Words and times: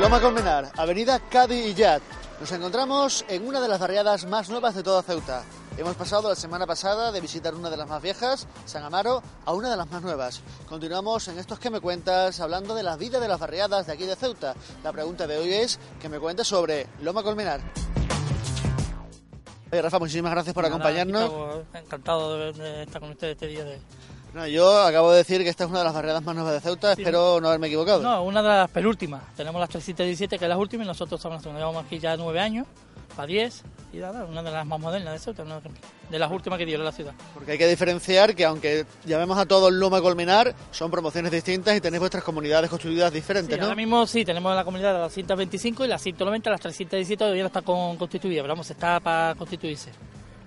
Loma 0.00 0.20
Colmenar, 0.20 0.70
Avenida 0.76 1.18
Cádiz 1.30 1.66
y 1.66 1.74
Yat. 1.74 2.13
Nos 2.40 2.50
encontramos 2.52 3.24
en 3.28 3.46
una 3.46 3.60
de 3.60 3.68
las 3.68 3.78
barriadas 3.78 4.26
más 4.26 4.50
nuevas 4.50 4.74
de 4.74 4.82
toda 4.82 5.02
Ceuta. 5.02 5.44
Hemos 5.78 5.94
pasado 5.96 6.28
la 6.28 6.34
semana 6.34 6.66
pasada 6.66 7.12
de 7.12 7.20
visitar 7.20 7.54
una 7.54 7.70
de 7.70 7.76
las 7.76 7.88
más 7.88 8.02
viejas, 8.02 8.46
San 8.64 8.82
Amaro, 8.82 9.22
a 9.46 9.52
una 9.52 9.70
de 9.70 9.76
las 9.76 9.90
más 9.90 10.02
nuevas. 10.02 10.42
Continuamos 10.68 11.28
en 11.28 11.38
estos 11.38 11.58
que 11.58 11.70
me 11.70 11.80
cuentas 11.80 12.40
hablando 12.40 12.74
de 12.74 12.82
la 12.82 12.96
vida 12.96 13.20
de 13.20 13.28
las 13.28 13.40
barriadas 13.40 13.86
de 13.86 13.92
aquí 13.92 14.04
de 14.04 14.16
Ceuta. 14.16 14.54
La 14.82 14.92
pregunta 14.92 15.26
de 15.26 15.38
hoy 15.38 15.52
es 15.52 15.78
que 16.00 16.08
me 16.08 16.18
cuentes 16.18 16.46
sobre 16.46 16.88
Loma 17.00 17.22
Colmenar. 17.22 17.60
Oye, 19.72 19.82
Rafa, 19.82 19.98
muchísimas 19.98 20.32
gracias 20.32 20.54
por 20.54 20.64
Nada, 20.64 20.74
acompañarnos. 20.74 21.64
Encantado 21.72 22.52
de 22.52 22.82
estar 22.82 23.00
con 23.00 23.10
ustedes 23.10 23.32
este 23.34 23.46
día 23.46 23.64
de... 23.64 23.80
No, 24.34 24.48
yo 24.48 24.80
acabo 24.80 25.12
de 25.12 25.18
decir 25.18 25.44
que 25.44 25.48
esta 25.48 25.62
es 25.62 25.70
una 25.70 25.78
de 25.78 25.84
las 25.84 25.94
barriadas 25.94 26.24
más 26.24 26.34
nuevas 26.34 26.52
de 26.54 26.60
Ceuta, 26.60 26.92
espero 26.92 27.40
no 27.40 27.46
haberme 27.46 27.68
equivocado. 27.68 28.02
No, 28.02 28.24
una 28.24 28.42
de 28.42 28.48
las 28.48 28.70
penúltimas. 28.70 29.22
Tenemos 29.36 29.60
las 29.60 29.70
317, 29.70 30.38
que 30.38 30.44
es 30.44 30.48
la 30.48 30.58
última, 30.58 30.82
y 30.82 30.86
nosotros 30.88 31.20
estamos. 31.20 31.44
Llevamos 31.44 31.86
aquí 31.86 32.00
ya 32.00 32.16
nueve 32.16 32.40
años, 32.40 32.66
para 33.14 33.28
10, 33.28 33.62
y 33.92 33.98
nada, 33.98 34.24
una 34.24 34.42
de 34.42 34.50
las 34.50 34.66
más 34.66 34.80
modernas 34.80 35.12
de 35.12 35.20
Ceuta, 35.20 35.44
una 35.44 35.60
de 36.10 36.18
las 36.18 36.32
últimas 36.32 36.58
que 36.58 36.66
dio 36.66 36.78
la 36.78 36.90
ciudad. 36.90 37.12
Porque 37.32 37.52
hay 37.52 37.58
que 37.58 37.68
diferenciar 37.68 38.34
que 38.34 38.44
aunque 38.44 38.86
llamemos 39.04 39.38
a 39.38 39.46
todos 39.46 39.72
Loma 39.72 40.00
Colmenar, 40.00 40.52
son 40.72 40.90
promociones 40.90 41.30
distintas 41.30 41.76
y 41.76 41.80
tenéis 41.80 42.00
vuestras 42.00 42.24
comunidades 42.24 42.68
constituidas 42.68 43.12
diferentes, 43.12 43.54
Sí, 43.54 43.60
¿no? 43.60 43.66
Ahora 43.66 43.76
mismo 43.76 44.04
sí, 44.04 44.24
tenemos 44.24 44.52
la 44.56 44.64
comunidad 44.64 44.94
de 44.94 44.98
las 44.98 45.12
125 45.12 45.84
y 45.84 45.88
las 45.88 46.02
190, 46.02 46.50
las 46.50 46.60
317 46.60 47.18
todavía 47.20 47.44
no 47.44 47.46
está 47.46 47.62
con, 47.62 47.96
constituida, 47.96 48.42
pero 48.42 48.54
vamos, 48.54 48.68
está 48.68 48.98
para 48.98 49.36
constituirse. 49.36 49.92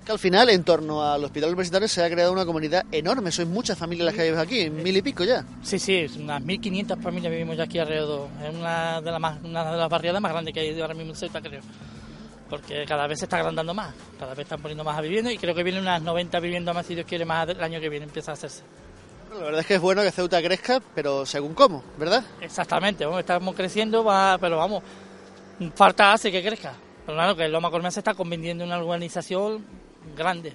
Que 0.08 0.14
al 0.14 0.20
final, 0.20 0.50
en 0.50 0.64
torno 0.64 1.04
al 1.04 1.22
hospital 1.26 1.50
universitario, 1.50 1.86
se 1.86 2.02
ha 2.02 2.10
creado 2.10 2.32
una 2.32 2.46
comunidad 2.46 2.86
enorme. 2.94 3.30
Sois 3.30 3.46
muchas 3.46 3.78
familias 3.78 4.06
las 4.06 4.16
que 4.16 4.24
vives 4.24 4.40
aquí, 4.40 4.70
mil 4.70 4.96
y 4.96 5.02
pico 5.02 5.26
ya. 5.26 5.44
Sí, 5.62 5.78
sí, 5.78 6.08
unas 6.18 6.42
1.500 6.42 7.02
familias 7.02 7.30
vivimos 7.30 7.58
ya 7.58 7.66
aquí 7.66 7.78
alrededor. 7.78 8.30
Es 8.42 8.56
una 8.56 9.02
de, 9.02 9.12
las 9.12 9.20
más, 9.20 9.38
una 9.44 9.70
de 9.70 9.78
las 9.78 9.90
barriadas 9.90 10.22
más 10.22 10.32
grandes 10.32 10.54
que 10.54 10.62
hay 10.62 10.80
ahora 10.80 10.94
mismo 10.94 11.12
en 11.12 11.18
Ceuta, 11.18 11.42
creo. 11.42 11.60
Porque 12.50 12.86
cada 12.88 13.06
vez 13.06 13.20
se 13.20 13.26
está 13.26 13.36
agrandando 13.36 13.74
más, 13.74 13.94
cada 14.18 14.34
vez 14.34 14.46
están 14.46 14.62
poniendo 14.62 14.86
más 14.86 14.98
a 14.98 15.02
vivienda 15.02 15.30
y 15.30 15.38
creo 15.38 15.54
que 15.54 15.62
vienen 15.62 15.82
unas 15.82 16.02
90 16.02 16.40
viviendas 16.40 16.74
más, 16.74 16.86
si 16.86 16.96
Dios 16.96 17.06
quiere, 17.06 17.26
más 17.26 17.50
el 17.50 17.62
año 17.62 17.82
que 17.82 17.90
viene 17.90 18.06
empieza 18.06 18.32
a 18.32 18.36
hacerse. 18.36 18.64
La 19.38 19.44
verdad 19.44 19.60
es 19.60 19.66
que 19.68 19.76
es 19.76 19.82
bueno 19.82 20.04
que 20.04 20.12
Ceuta 20.12 20.42
crezca, 20.42 20.82
pero 20.96 21.26
según 21.26 21.54
cómo, 21.54 21.84
¿verdad? 21.98 22.24
Exactamente, 22.40 23.04
vamos, 23.06 23.20
estamos 23.20 23.54
creciendo, 23.54 24.06
va, 24.06 24.38
pero 24.38 24.56
vamos, 24.56 24.84
falta 25.76 26.14
hace 26.14 26.32
que 26.32 26.42
crezca. 26.42 26.76
Pero 27.06 27.18
claro, 27.18 27.36
que 27.36 27.50
Loma 27.50 27.70
Colmena 27.70 27.92
se 27.92 28.00
está 28.00 28.14
convirtiendo 28.14 28.64
en 28.64 28.70
una 28.70 28.82
urbanización 28.82 29.87
grande. 30.16 30.54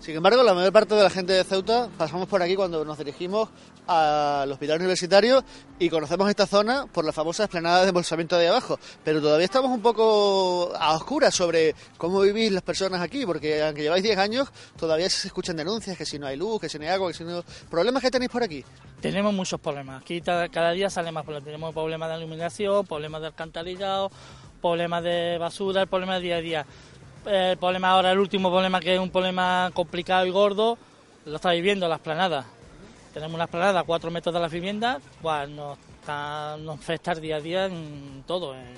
Sin 0.00 0.16
embargo, 0.16 0.42
la 0.42 0.52
mayor 0.52 0.72
parte 0.72 0.96
de 0.96 1.02
la 1.04 1.10
gente 1.10 1.32
de 1.32 1.44
Ceuta 1.44 1.88
pasamos 1.96 2.26
por 2.26 2.42
aquí 2.42 2.56
cuando 2.56 2.84
nos 2.84 2.98
dirigimos 2.98 3.48
al 3.86 4.50
hospital 4.50 4.78
universitario 4.78 5.44
y 5.78 5.88
conocemos 5.90 6.28
esta 6.28 6.44
zona 6.44 6.86
por 6.86 7.04
la 7.04 7.12
famosa 7.12 7.44
esplanada 7.44 7.82
de 7.82 7.88
embolsamiento 7.88 8.36
de 8.36 8.48
abajo. 8.48 8.80
Pero 9.04 9.20
todavía 9.20 9.44
estamos 9.44 9.70
un 9.70 9.80
poco 9.80 10.72
a 10.76 10.96
oscuras 10.96 11.32
sobre 11.32 11.76
cómo 11.98 12.20
vivís 12.20 12.50
las 12.50 12.64
personas 12.64 13.00
aquí, 13.00 13.24
porque 13.24 13.62
aunque 13.62 13.82
lleváis 13.82 14.02
10 14.02 14.18
años, 14.18 14.48
todavía 14.76 15.08
se 15.08 15.28
escuchan 15.28 15.56
denuncias 15.56 15.96
que 15.96 16.04
si 16.04 16.18
no 16.18 16.26
hay 16.26 16.36
luz, 16.36 16.60
que 16.60 16.68
si 16.68 16.80
no 16.80 16.84
hay 16.84 16.90
agua, 16.90 17.06
que 17.06 17.14
si 17.14 17.22
no... 17.22 17.44
¿Problemas 17.70 18.02
que 18.02 18.10
tenéis 18.10 18.30
por 18.32 18.42
aquí? 18.42 18.64
Tenemos 19.00 19.32
muchos 19.32 19.60
problemas. 19.60 20.02
Aquí 20.02 20.20
cada 20.20 20.72
día 20.72 20.90
sale 20.90 21.12
más 21.12 21.22
problemas. 21.22 21.44
Tenemos 21.44 21.72
problemas 21.72 22.10
de 22.10 22.16
iluminación, 22.18 22.84
problemas 22.86 23.20
de 23.20 23.28
alcantarillado, 23.28 24.10
problemas 24.60 25.04
de 25.04 25.38
basura, 25.38 25.82
el 25.82 25.88
problema 25.88 26.14
del 26.14 26.22
día 26.24 26.36
a 26.36 26.40
día. 26.40 26.66
El 27.24 27.56
problema 27.56 27.90
ahora, 27.90 28.10
el 28.10 28.18
último 28.18 28.50
problema 28.50 28.80
que 28.80 28.94
es 28.94 29.00
un 29.00 29.10
problema 29.10 29.70
complicado 29.72 30.26
y 30.26 30.30
gordo, 30.30 30.76
lo 31.24 31.36
está 31.36 31.52
viviendo 31.52 31.88
la 31.88 31.94
esplanada. 31.96 32.44
Tenemos 33.14 33.34
una 33.34 33.44
esplanada 33.44 33.80
a 33.80 33.84
cuatro 33.84 34.10
metros 34.10 34.34
de 34.34 34.40
las 34.40 34.50
viviendas, 34.50 35.00
cual 35.20 35.54
nos, 35.54 35.78
está, 36.00 36.56
nos 36.58 36.80
afecta 36.80 37.14
día 37.14 37.36
a 37.36 37.40
día 37.40 37.66
en 37.66 38.24
todo, 38.26 38.54
en, 38.56 38.74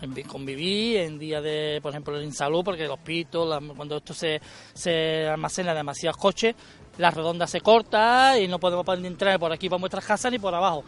en 0.00 0.14
vi- 0.14 0.24
convivir, 0.24 0.96
en 0.98 1.18
día 1.18 1.40
de, 1.40 1.78
por 1.80 1.90
ejemplo, 1.92 2.18
en 2.18 2.32
salud, 2.32 2.64
porque 2.64 2.88
los 2.88 2.98
pitos, 2.98 3.62
cuando 3.76 3.98
esto 3.98 4.14
se, 4.14 4.40
se 4.74 5.28
almacena 5.28 5.74
demasiados 5.74 6.16
coches, 6.16 6.56
la 6.98 7.10
redonda 7.12 7.46
se 7.46 7.60
corta 7.60 8.36
y 8.38 8.48
no 8.48 8.58
podemos 8.58 8.84
entrar 9.04 9.38
por 9.38 9.52
aquí 9.52 9.68
para 9.68 9.78
nuestras 9.78 10.04
casas 10.04 10.32
ni 10.32 10.40
por 10.40 10.54
abajo. 10.54 10.82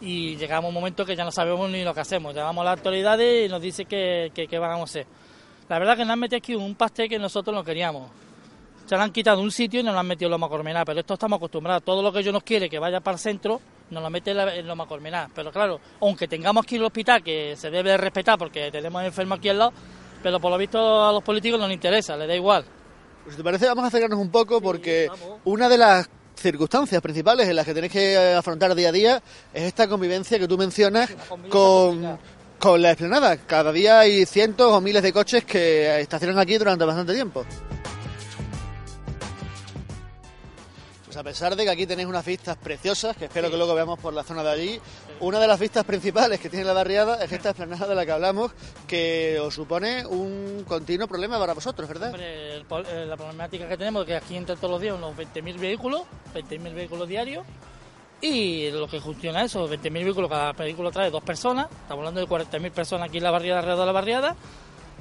Y 0.00 0.36
llegamos 0.36 0.64
a 0.64 0.68
un 0.68 0.74
momento 0.74 1.06
que 1.06 1.14
ya 1.14 1.24
no 1.24 1.30
sabemos 1.30 1.70
ni 1.70 1.84
lo 1.84 1.94
que 1.94 2.00
hacemos. 2.00 2.34
Llamamos 2.34 2.62
a 2.62 2.64
las 2.64 2.78
autoridades 2.78 3.46
y 3.46 3.48
nos 3.48 3.62
dice 3.62 3.84
que, 3.84 4.32
que, 4.34 4.48
que 4.48 4.58
vamos 4.58 4.80
a 4.80 4.84
hacer. 4.84 5.06
La 5.68 5.78
verdad 5.78 5.96
que 5.96 6.04
nos 6.04 6.12
han 6.12 6.20
metido 6.20 6.38
aquí 6.38 6.54
un 6.54 6.74
pastel 6.74 7.08
que 7.08 7.18
nosotros 7.18 7.54
no 7.54 7.64
queríamos. 7.64 8.08
Se 8.86 8.94
lo 8.94 9.02
han 9.02 9.10
quitado 9.10 9.38
de 9.38 9.42
un 9.42 9.50
sitio 9.50 9.80
y 9.80 9.82
nos 9.82 9.94
lo 9.94 10.00
han 10.00 10.06
metido 10.06 10.28
en 10.28 10.32
Loma 10.32 10.48
Cormená, 10.48 10.84
pero 10.84 11.00
esto 11.00 11.14
estamos 11.14 11.38
acostumbrados. 11.38 11.82
Todo 11.82 12.02
lo 12.02 12.12
que 12.12 12.20
ellos 12.20 12.32
nos 12.32 12.44
quiere 12.44 12.70
que 12.70 12.78
vaya 12.78 13.00
para 13.00 13.16
el 13.16 13.20
centro, 13.20 13.60
nos 13.90 14.00
lo 14.00 14.08
mete 14.10 14.30
en 14.30 14.66
Loma 14.66 14.86
Cormená. 14.86 15.28
Pero 15.34 15.50
claro, 15.50 15.80
aunque 16.00 16.28
tengamos 16.28 16.62
aquí 16.62 16.76
el 16.76 16.84
hospital, 16.84 17.22
que 17.22 17.56
se 17.56 17.68
debe 17.68 17.96
respetar 17.96 18.38
porque 18.38 18.70
tenemos 18.70 19.02
enfermos 19.02 19.38
aquí 19.38 19.48
al 19.48 19.58
lado, 19.58 19.72
pero 20.22 20.38
por 20.38 20.52
lo 20.52 20.58
visto 20.58 21.04
a 21.04 21.12
los 21.12 21.22
políticos 21.24 21.58
no 21.58 21.66
les 21.66 21.74
interesa, 21.74 22.16
les 22.16 22.28
da 22.28 22.36
igual. 22.36 22.64
Pues 23.24 23.34
si 23.34 23.38
te 23.38 23.44
parece, 23.44 23.66
vamos 23.66 23.82
a 23.82 23.88
acercarnos 23.88 24.20
un 24.20 24.30
poco 24.30 24.60
porque 24.60 25.08
una 25.44 25.68
de 25.68 25.78
las 25.78 26.08
circunstancias 26.36 27.02
principales 27.02 27.48
en 27.48 27.56
las 27.56 27.66
que 27.66 27.74
tenéis 27.74 27.92
que 27.92 28.34
afrontar 28.34 28.72
día 28.76 28.90
a 28.90 28.92
día 28.92 29.22
es 29.52 29.64
esta 29.64 29.88
convivencia 29.88 30.38
que 30.38 30.46
tú 30.46 30.56
mencionas 30.56 31.10
con. 31.50 32.35
Con 32.58 32.80
la 32.82 32.90
explanada. 32.92 33.36
Cada 33.38 33.72
día 33.72 34.00
hay 34.00 34.26
cientos 34.26 34.72
o 34.72 34.80
miles 34.80 35.02
de 35.02 35.12
coches 35.12 35.44
que 35.44 36.00
estacionan 36.00 36.38
aquí 36.38 36.56
durante 36.58 36.84
bastante 36.84 37.14
tiempo. 37.14 37.44
Pues 41.04 41.16
a 41.16 41.22
pesar 41.22 41.54
de 41.56 41.64
que 41.64 41.70
aquí 41.70 41.86
tenéis 41.86 42.08
unas 42.08 42.24
vistas 42.24 42.56
preciosas, 42.56 43.16
que 43.16 43.26
espero 43.26 43.48
que 43.50 43.56
luego 43.56 43.74
veamos 43.74 43.98
por 43.98 44.12
la 44.12 44.24
zona 44.24 44.42
de 44.42 44.50
allí, 44.50 44.80
una 45.20 45.38
de 45.38 45.46
las 45.46 45.58
vistas 45.58 45.84
principales 45.84 46.40
que 46.40 46.50
tiene 46.50 46.64
la 46.64 46.72
barriada 46.72 47.22
es 47.24 47.30
esta 47.30 47.50
explanada 47.50 47.86
de 47.86 47.94
la 47.94 48.04
que 48.04 48.12
hablamos, 48.12 48.52
que 48.86 49.38
os 49.40 49.54
supone 49.54 50.04
un 50.04 50.64
continuo 50.66 51.06
problema 51.06 51.38
para 51.38 51.54
vosotros, 51.54 51.88
¿verdad? 51.88 52.08
Hombre, 52.10 52.56
el 52.56 52.64
po- 52.64 52.80
eh, 52.80 53.06
la 53.06 53.16
problemática 53.16 53.68
que 53.68 53.76
tenemos 53.78 54.02
es 54.02 54.08
que 54.08 54.16
aquí 54.16 54.36
entran 54.36 54.58
todos 54.58 54.72
los 54.72 54.80
días 54.80 54.96
unos 54.96 55.16
20.000 55.16 55.58
vehículos, 55.58 56.02
20.000 56.34 56.74
vehículos 56.74 57.08
diarios, 57.08 57.46
y 58.20 58.70
lo 58.70 58.88
que 58.88 59.00
funciona 59.00 59.40
es 59.40 59.52
eso, 59.52 59.68
20.000 59.68 59.92
vehículos, 59.92 60.30
cada 60.30 60.52
vehículo 60.52 60.90
trae 60.90 61.10
dos 61.10 61.22
personas, 61.22 61.66
estamos 61.70 62.06
hablando 62.06 62.20
de 62.20 62.26
40.000 62.26 62.70
personas 62.70 63.08
aquí 63.08 63.18
en 63.18 63.24
la 63.24 63.30
barriada, 63.30 63.60
alrededor 63.60 63.80
de 63.80 63.86
la 63.86 63.92
barriada, 63.92 64.36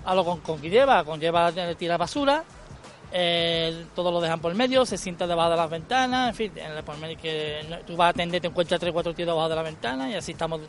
a 0.03 0.16
lo 0.16 0.26
con, 0.26 0.40
con 0.42 0.59
que 0.59 0.70
lleva, 0.70 1.03
conlleva 1.03 1.50
eh, 1.56 1.76
tirar 1.76 1.98
basura, 1.98 2.44
eh, 3.12 3.86
todo 3.96 4.12
lo 4.12 4.20
dejan 4.20 4.40
por 4.40 4.52
el 4.52 4.58
medio, 4.58 4.86
se 4.86 4.98
sienta 4.98 5.26
debajo 5.26 5.52
de 5.52 5.56
las 5.56 5.70
ventanas, 5.70 6.30
en 6.30 6.36
fin, 6.36 6.52
en 6.58 6.72
el, 6.74 6.84
por 6.84 6.96
el 6.96 7.02
medio 7.02 7.18
que 7.18 7.62
tú 7.88 7.96
vas 7.96 8.08
a 8.08 8.09
atender, 8.09 8.42
te 8.42 8.48
encuentras 8.48 8.80
tres 8.80 8.92
cuatro 8.92 9.14
tíos 9.14 9.28
debajo 9.28 9.47
de 9.47 9.56
la 9.56 9.64
ventana 9.64 10.09
y 10.09 10.16
así 10.16 10.34
estamos 10.34 10.59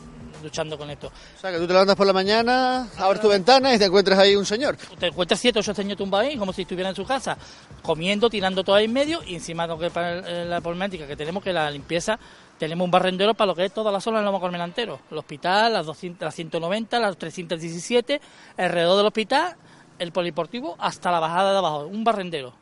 luchando 0.41 0.77
con 0.77 0.89
esto. 0.89 1.07
O 1.07 1.39
sea, 1.39 1.51
que 1.51 1.57
tú 1.57 1.67
te 1.67 1.73
levantas 1.73 1.95
por 1.95 2.07
la 2.07 2.13
mañana, 2.13 2.87
abres 2.97 3.21
tu 3.21 3.29
ventana 3.29 3.73
y 3.73 3.79
te 3.79 3.85
encuentras 3.85 4.19
ahí 4.19 4.35
un 4.35 4.45
señor. 4.45 4.77
te 4.99 5.07
encuentras 5.07 5.39
siete 5.39 5.59
o 5.59 5.61
ocho 5.61 5.73
señores 5.73 5.97
tumbados 5.97 6.27
ahí, 6.27 6.37
como 6.37 6.53
si 6.53 6.63
estuviera 6.63 6.89
en 6.89 6.95
su 6.95 7.05
casa, 7.05 7.37
comiendo, 7.81 8.29
tirando 8.29 8.63
todo 8.63 8.75
ahí 8.75 8.85
en 8.85 8.93
medio, 8.93 9.21
y 9.25 9.35
encima 9.35 9.67
lo 9.67 9.77
que 9.77 9.89
para 9.89 10.19
eh, 10.19 10.45
la 10.45 10.61
problemática 10.61 11.07
que 11.07 11.15
tenemos, 11.15 11.43
que 11.43 11.53
la 11.53 11.69
limpieza, 11.71 12.19
tenemos 12.57 12.85
un 12.85 12.91
barrendero 12.91 13.33
para 13.33 13.47
lo 13.47 13.55
que 13.55 13.65
es 13.65 13.73
toda 13.73 13.91
la 13.91 14.01
zona 14.01 14.17
del 14.17 14.25
Lomo 14.25 14.39
Colmena 14.39 14.63
entero. 14.63 14.99
El 15.11 15.17
hospital, 15.17 15.73
las, 15.73 15.85
200, 15.85 16.25
las 16.25 16.35
190, 16.35 16.99
las 16.99 17.17
317, 17.17 18.19
alrededor 18.57 18.97
del 18.97 19.05
hospital, 19.05 19.55
el 19.99 20.11
poliportivo, 20.11 20.75
hasta 20.79 21.11
la 21.11 21.19
bajada 21.19 21.51
de 21.51 21.57
abajo, 21.57 21.85
un 21.85 22.03
barrendero. 22.03 22.53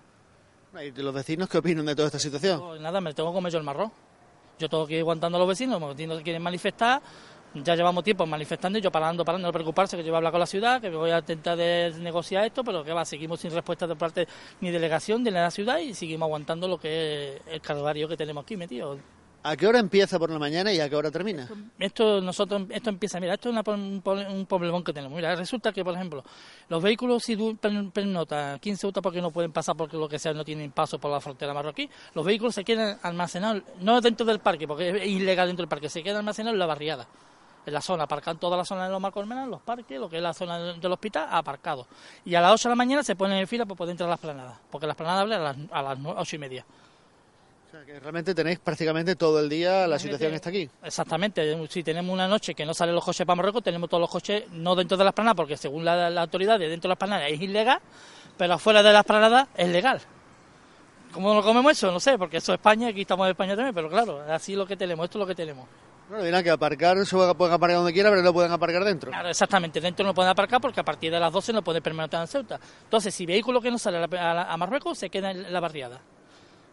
¿Y 0.82 0.92
los 1.02 1.14
vecinos 1.14 1.48
qué 1.48 1.58
opinan 1.60 1.86
de 1.86 1.96
toda 1.96 2.08
esta 2.08 2.20
situación? 2.20 2.60
Pues 2.60 2.82
nada, 2.82 3.00
me 3.00 3.14
tengo 3.14 3.32
que 3.32 3.36
comer 3.36 3.52
yo 3.52 3.60
el 3.60 3.64
marrón. 3.64 3.92
Yo 4.60 4.70
tengo 4.70 4.86
que 4.86 4.96
ir 4.96 5.02
aguantando 5.02 5.38
a 5.38 5.40
los 5.40 5.48
vecinos, 5.48 5.80
los 5.80 5.96
vecinos 5.96 6.22
quieren 6.22 6.42
manifestar, 6.42 7.02
ya 7.64 7.76
llevamos 7.76 8.04
tiempo 8.04 8.26
manifestando 8.26 8.78
y 8.80 8.82
yo 8.82 8.92
parando, 8.92 9.24
parando, 9.24 9.48
no 9.48 9.54
preocuparse, 9.54 9.96
que 9.96 10.04
yo 10.04 10.12
voy 10.12 10.16
a 10.16 10.18
hablar 10.18 10.32
con 10.32 10.40
la 10.40 10.46
ciudad, 10.46 10.82
que 10.82 10.90
voy 10.90 11.12
a 11.12 11.20
intentar 11.20 11.58
de 11.58 11.94
negociar 12.00 12.46
esto, 12.46 12.64
pero 12.64 12.84
que 12.84 12.92
va, 12.92 13.06
seguimos 13.06 13.40
sin 13.40 13.52
respuesta 13.52 13.88
de 13.88 13.96
parte 13.96 14.28
ni 14.62 14.72
delegación 14.72 15.24
de 15.24 15.32
la 15.32 15.50
ciudad 15.52 15.80
y 15.80 15.94
seguimos 15.94 16.28
aguantando 16.28 16.68
lo 16.68 16.78
que 16.78 17.36
es 17.36 17.42
el 17.48 17.62
calvario 17.62 18.08
que 18.08 18.18
tenemos 18.18 18.44
aquí 18.44 18.58
metido. 18.58 18.98
¿A 19.48 19.56
qué 19.56 19.68
hora 19.68 19.78
empieza 19.78 20.18
por 20.18 20.32
la 20.32 20.40
mañana 20.40 20.74
y 20.74 20.80
a 20.80 20.90
qué 20.90 20.96
hora 20.96 21.12
termina? 21.12 21.48
Esto 21.78 22.20
nosotros 22.20 22.64
esto 22.72 22.90
empieza, 22.90 23.20
mira, 23.20 23.36
esto 23.36 23.50
es 23.50 23.54
una 23.54 23.62
un, 23.76 24.02
un 24.04 24.46
problemón 24.48 24.84
que 24.84 24.92
tenemos. 24.92 25.16
Mira, 25.16 25.36
resulta 25.36 25.72
que, 25.72 25.84
por 25.84 25.94
ejemplo, 25.94 26.24
los 26.68 26.82
vehículos 26.82 27.22
si 27.22 27.38
pernotan 27.94 28.58
15 28.58 28.88
horas 28.88 29.04
porque 29.04 29.22
no 29.22 29.30
pueden 29.30 29.52
pasar 29.52 29.78
porque 29.78 29.98
lo 29.98 30.10
que 30.10 30.18
sea 30.18 30.34
no 30.34 30.44
tienen 30.44 30.72
paso 30.72 30.98
por 30.98 31.12
la 31.12 31.22
frontera 31.22 31.54
marroquí, 31.54 31.88
los 32.16 32.26
vehículos 32.26 32.56
se 32.56 32.64
quedan 32.64 32.98
almacenados, 33.04 33.62
no 33.82 34.02
dentro 34.02 34.26
del 34.26 34.40
parque, 34.40 34.68
porque 34.68 34.90
es 34.90 35.06
ilegal 35.06 35.46
dentro 35.46 35.62
del 35.62 35.70
parque, 35.70 35.90
se 35.90 36.02
quedan 36.02 36.18
almacenados 36.18 36.56
en 36.56 36.60
la 36.60 36.66
barriada. 36.66 37.08
En 37.66 37.74
la 37.74 37.82
zona, 37.82 38.04
aparcan 38.04 38.38
toda 38.38 38.58
la 38.58 38.66
zona 38.66 38.86
de 38.86 38.92
los 38.92 39.02
Marcolmenas, 39.02 39.48
los 39.48 39.62
parques, 39.62 40.00
lo 40.00 40.10
que 40.10 40.18
es 40.18 40.24
la 40.24 40.34
zona 40.34 40.60
del 40.74 40.92
hospital, 40.92 41.28
aparcado. 41.32 41.88
Y 42.24 42.36
a 42.36 42.42
las 42.42 42.54
8 42.54 42.70
de 42.70 42.72
la 42.72 42.76
mañana 42.76 43.04
se 43.04 43.16
ponen 43.16 43.38
en 43.40 43.48
fila 43.48 43.66
para 43.66 43.76
poder 43.76 43.92
entrar 43.92 44.08
a 44.08 44.12
las 44.12 44.20
planadas, 44.20 44.58
porque 44.70 44.88
las 44.88 44.96
planadas 44.96 45.22
abren 45.22 45.40
a 45.40 45.44
las, 45.44 45.58
a 45.72 45.82
las 45.82 46.00
8 46.04 46.36
y 46.36 46.40
media. 46.40 46.66
O 47.68 47.72
sea, 47.72 47.84
que 47.84 48.00
realmente 48.00 48.34
tenéis 48.36 48.60
prácticamente 48.60 49.16
todo 49.16 49.40
el 49.40 49.50
día 49.50 49.88
la 49.88 50.00
situación 50.00 50.34
está 50.34 50.50
aquí. 50.50 50.70
Exactamente, 50.84 51.68
si 51.70 51.84
tenemos 51.84 52.14
una 52.14 52.28
noche 52.28 52.54
que 52.54 52.66
no 52.66 52.74
salen 52.74 52.96
los 52.96 53.04
coches 53.04 53.26
para 53.26 53.36
Marruecos, 53.36 53.64
tenemos 53.64 53.90
todos 53.90 54.02
los 54.02 54.10
coches 54.10 54.46
no 54.52 54.76
dentro 54.76 54.98
de 54.98 55.04
las 55.04 55.14
planadas, 55.14 55.36
porque 55.36 55.58
según 55.58 55.84
la, 55.84 56.10
la 56.10 56.22
autoridad 56.22 56.60
de 56.60 56.70
dentro 56.70 56.88
de 56.88 56.92
las 56.92 56.98
planadas 56.98 57.32
es 57.32 57.42
ilegal, 57.42 57.80
pero 58.38 58.54
afuera 58.54 58.84
de 58.84 58.94
las 58.94 59.04
planadas 59.04 59.48
es 59.56 59.70
legal. 59.70 60.02
¿Cómo 61.12 61.34
lo 61.34 61.42
comemos 61.42 61.72
eso? 61.72 61.92
No 61.94 62.00
sé, 62.02 62.18
porque 62.18 62.38
eso 62.38 62.52
es 62.52 62.60
España, 62.60 62.90
aquí 62.90 63.02
estamos 63.02 63.26
en 63.26 63.32
España 63.32 63.56
también, 63.56 63.74
pero 63.74 63.90
claro, 63.90 64.22
así 64.30 64.52
es 64.52 64.58
lo 64.58 64.68
que 64.68 64.76
tenemos, 64.76 65.06
esto 65.06 65.18
es 65.18 65.22
lo 65.22 65.26
que 65.26 65.36
tenemos. 65.36 65.66
Bueno, 66.08 66.24
dirán 66.24 66.44
que 66.44 66.52
aparcar, 66.52 67.04
se 67.04 67.16
pueden 67.16 67.54
aparcar 67.54 67.78
donde 67.78 67.92
quiera, 67.92 68.12
pero 68.12 68.22
no 68.22 68.32
pueden 68.32 68.52
aparcar 68.52 68.84
dentro. 68.84 69.10
Claro, 69.10 69.30
exactamente, 69.30 69.82
dentro 69.82 70.06
no 70.06 70.14
pueden 70.14 70.30
aparcar 70.30 70.62
porque 70.62 70.80
a 70.80 70.84
partir 70.84 71.12
de 71.12 71.20
las 71.20 71.34
12 71.34 71.54
no 71.54 71.64
pueden 71.64 71.82
permanecer 71.82 72.20
en 72.20 72.28
Ceuta. 72.28 72.60
Entonces, 72.84 73.14
si 73.14 73.26
vehículo 73.26 73.60
que 73.60 73.72
no 73.72 73.80
sale 73.80 74.06
a 74.18 74.58
Marruecos, 74.58 75.00
se 75.00 75.10
queda 75.10 75.32
en 75.32 75.52
la 75.52 75.60
barriada. 75.60 76.00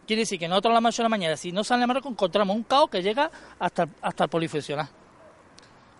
Quiere 0.05 0.21
decir 0.21 0.37
que 0.37 0.47
nosotros 0.47 0.77
a 0.77 0.81
las 0.81 0.93
8 0.93 1.01
de 1.01 1.03
la 1.03 1.09
mañana, 1.09 1.37
si 1.37 1.51
no 1.51 1.63
sale 1.63 1.83
a 1.83 1.87
Marruecos, 1.87 2.11
encontramos 2.11 2.55
un 2.55 2.63
caos 2.63 2.89
que 2.89 3.01
llega 3.01 3.31
hasta, 3.57 3.87
hasta 4.01 4.25
el 4.25 4.29
polifuncional. 4.29 4.87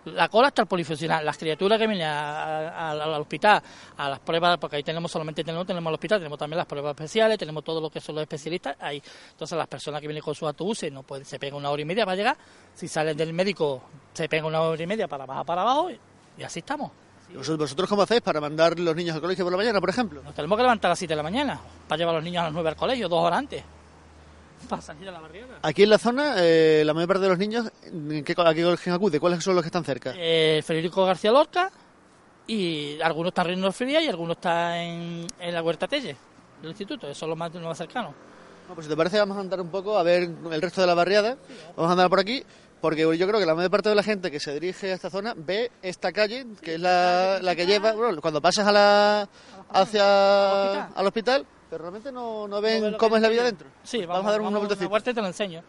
La 0.06 0.28
cola 0.28 0.48
hasta 0.48 0.62
el 0.62 0.68
polifuncional. 0.68 1.24
Las 1.24 1.38
criaturas 1.38 1.78
que 1.78 1.86
vienen 1.86 2.06
a- 2.06 2.68
a- 2.70 2.90
al- 2.90 3.00
al 3.00 3.20
hospital, 3.22 3.62
a 3.96 4.08
las 4.10 4.18
pruebas, 4.20 4.58
porque 4.58 4.76
ahí 4.76 4.82
tenemos 4.82 5.10
solamente 5.10 5.42
tenemos, 5.42 5.66
tenemos 5.66 5.90
el 5.90 5.94
hospital, 5.94 6.18
tenemos 6.18 6.38
también 6.38 6.58
las 6.58 6.66
pruebas 6.66 6.90
especiales, 6.90 7.38
tenemos 7.38 7.64
todo 7.64 7.80
lo 7.80 7.90
que 7.90 8.00
son 8.00 8.14
los 8.16 8.22
especialistas 8.22 8.76
ahí. 8.80 9.02
Entonces 9.30 9.56
las 9.56 9.66
personas 9.66 10.00
que 10.00 10.06
vienen 10.06 10.22
con 10.22 10.34
sus 10.34 10.46
autobuses 10.46 10.92
no 10.92 11.02
pueden, 11.02 11.24
se 11.24 11.38
pegan 11.38 11.56
una 11.58 11.70
hora 11.70 11.80
y 11.82 11.84
media 11.84 12.04
para 12.04 12.16
llegar. 12.16 12.36
Si 12.74 12.86
salen 12.88 13.16
del 13.16 13.32
médico, 13.32 13.82
se 14.12 14.28
pegan 14.28 14.46
una 14.46 14.60
hora 14.60 14.82
y 14.82 14.86
media 14.86 15.08
para 15.08 15.24
bajar 15.26 15.46
para 15.46 15.62
abajo 15.62 15.90
y, 15.90 15.98
y 16.38 16.42
así 16.42 16.58
estamos. 16.60 16.90
¿Y 17.32 17.36
vosotros, 17.38 17.60
vosotros 17.60 17.88
cómo 17.88 18.02
hacéis 18.02 18.20
para 18.20 18.38
mandar 18.40 18.78
los 18.78 18.94
niños 18.94 19.14
al 19.14 19.22
colegio 19.22 19.44
por 19.46 19.52
la 19.52 19.56
mañana, 19.56 19.80
por 19.80 19.88
ejemplo? 19.88 20.22
Nos 20.22 20.34
tenemos 20.34 20.56
que 20.58 20.62
levantar 20.62 20.90
a 20.90 20.92
las 20.92 20.98
7 20.98 21.12
de 21.12 21.16
la 21.16 21.22
mañana 21.22 21.58
para 21.88 21.96
llevar 21.98 22.14
a 22.14 22.18
los 22.18 22.24
niños 22.24 22.42
a 22.42 22.44
las 22.44 22.52
9 22.52 22.68
al 22.68 22.76
colegio, 22.76 23.08
dos 23.08 23.24
horas 23.24 23.38
antes. 23.38 23.64
Para 24.68 24.82
salir 24.82 25.08
a 25.08 25.12
la 25.12 25.20
barriada. 25.20 25.58
Aquí 25.62 25.82
en 25.82 25.90
la 25.90 25.98
zona, 25.98 26.34
eh, 26.38 26.82
la 26.84 26.94
mayor 26.94 27.08
parte 27.08 27.22
de 27.24 27.28
los 27.28 27.38
niños, 27.38 27.70
¿en 27.84 28.24
qué, 28.24 28.32
¿a 28.36 28.54
qué 28.54 28.62
colegio 28.62 28.94
acude? 28.94 29.20
¿Cuáles 29.20 29.42
son 29.42 29.54
los 29.54 29.62
que 29.62 29.68
están 29.68 29.84
cerca? 29.84 30.14
Eh, 30.16 30.62
Federico 30.64 31.04
García 31.04 31.32
Lorca 31.32 31.70
y 32.46 33.00
algunos 33.00 33.30
están 33.30 33.50
en 33.50 33.72
Fría 33.72 34.02
y 34.02 34.08
algunos 34.08 34.36
están 34.36 34.74
en, 34.74 35.26
en 35.38 35.54
la 35.54 35.62
Huerta 35.62 35.86
Telle, 35.88 36.16
del 36.60 36.70
instituto, 36.70 37.08
eso 37.08 37.24
es 37.24 37.28
lo 37.28 37.36
más, 37.36 37.52
lo 37.54 37.60
más 37.68 37.78
cercano. 37.78 38.14
No, 38.68 38.74
pues 38.74 38.86
si 38.86 38.90
te 38.90 38.96
parece 38.96 39.18
vamos 39.18 39.36
a 39.36 39.40
andar 39.40 39.60
un 39.60 39.68
poco 39.68 39.98
a 39.98 40.02
ver 40.02 40.22
el 40.22 40.62
resto 40.62 40.80
de 40.80 40.86
la 40.86 40.94
barriada. 40.94 41.36
Vamos 41.76 41.90
a 41.90 41.92
andar 41.92 42.08
por 42.08 42.20
aquí, 42.20 42.42
porque 42.80 43.02
yo 43.02 43.26
creo 43.28 43.38
que 43.38 43.44
la 43.44 43.54
mayor 43.54 43.70
parte 43.70 43.90
de 43.90 43.94
la 43.94 44.02
gente 44.02 44.30
que 44.30 44.40
se 44.40 44.52
dirige 44.58 44.90
a 44.90 44.94
esta 44.94 45.10
zona 45.10 45.34
ve 45.36 45.70
esta 45.82 46.12
calle, 46.12 46.46
que 46.62 46.76
es 46.76 46.80
la, 46.80 47.40
la 47.42 47.54
que 47.54 47.66
lleva, 47.66 47.92
bueno, 47.92 48.20
cuando 48.22 48.40
pasas 48.40 48.66
a 48.66 48.72
la, 48.72 49.28
hacia 49.70 50.84
al 50.84 51.06
hospital, 51.06 51.46
pero 51.74 51.82
realmente 51.86 52.12
no, 52.12 52.46
no 52.46 52.60
ven 52.60 52.92
No 52.92 52.98
cómo 52.98 53.16
es 53.16 53.22
la 53.22 53.28
vida 53.28 53.42
dentro. 53.42 53.66
Sí, 53.82 53.96
Pues 53.96 54.08
vamos, 54.08 54.26
a 54.28 54.30
dar 54.30 54.40
una 54.42 54.58
vueltecita. 54.58 54.86
vuelta 54.88 55.10
y 55.10 55.14
te 55.14 55.20
lo 55.20 55.26
enseño. 55.26 55.60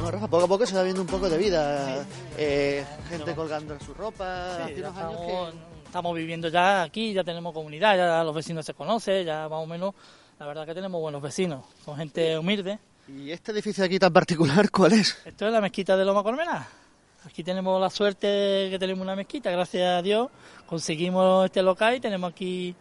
Bueno, 0.00 0.10
Rafa, 0.12 0.28
poco 0.28 0.44
a 0.44 0.48
poco 0.48 0.66
se 0.66 0.74
va 0.76 0.82
viendo 0.82 1.00
un 1.02 1.06
poco 1.08 1.28
de 1.28 1.36
vida. 1.38 2.04
eh, 2.36 2.84
gente 3.08 3.34
colgando 3.34 3.76
su 3.80 3.92
ropa. 3.94 4.56
Sí, 4.56 4.62
hace 4.62 4.80
unos 4.80 4.96
años 4.96 5.10
estamos, 5.12 5.50
que- 5.52 5.58
estamos 5.86 6.14
viviendo 6.16 6.48
ya 6.48 6.82
aquí, 6.82 7.12
ya 7.12 7.24
tenemos 7.24 7.52
comunidad, 7.52 7.96
ya 7.96 8.22
los 8.24 8.34
vecinos 8.34 8.64
se 8.64 8.74
conocen, 8.74 9.26
ya 9.26 9.48
más 9.48 9.60
o 9.60 9.66
menos, 9.66 9.94
la 10.38 10.46
verdad 10.46 10.64
que 10.66 10.74
tenemos 10.74 11.00
buenos 11.00 11.20
vecinos, 11.20 11.64
son 11.84 11.96
gente 11.96 12.38
humilde. 12.38 12.78
¿Y 13.08 13.30
este 13.32 13.52
edificio 13.52 13.84
aquí 13.84 13.98
tan 13.98 14.12
particular 14.12 14.70
cuál 14.70 14.92
es? 14.92 15.16
Esto 15.24 15.46
es 15.46 15.52
la 15.52 15.60
mezquita 15.60 15.96
de 15.96 16.04
Loma 16.04 16.22
Colmena. 16.22 16.68
Aquí 17.28 17.44
tenemos 17.44 17.78
la 17.80 17.90
suerte 17.90 18.68
que 18.70 18.78
tenemos 18.78 19.02
una 19.02 19.14
mezquita, 19.14 19.50
gracias 19.50 19.98
a 19.98 20.02
Dios 20.02 20.28
conseguimos 20.66 21.44
este 21.44 21.62
local 21.62 21.94
y 21.96 22.00
tenemos 22.00 22.30
aquí 22.30 22.74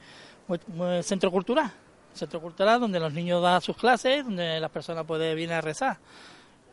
un 0.48 0.60
un 0.80 1.04
centro 1.04 1.30
cultural. 1.30 1.70
Centro 2.14 2.40
cultural 2.42 2.80
donde 2.80 3.00
los 3.00 3.12
niños 3.14 3.42
dan 3.44 3.62
sus 3.62 3.76
clases, 3.76 4.24
donde 4.24 4.60
las 4.60 4.72
personas 4.72 5.06
pueden 5.06 5.36
venir 5.36 5.52
a 5.54 5.62
rezar. 5.62 5.98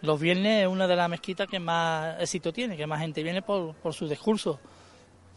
Los 0.02 0.20
viernes 0.20 0.62
es 0.62 0.68
una 0.68 0.86
de 0.86 0.94
las 0.96 1.08
mezquitas 1.10 1.48
que 1.48 1.58
más 1.58 2.20
éxito 2.20 2.52
tiene, 2.52 2.76
que 2.76 2.86
más 2.86 3.00
gente 3.00 3.22
viene 3.22 3.42
por, 3.42 3.74
por 3.74 3.92
su 3.92 4.06
discurso. 4.08 4.60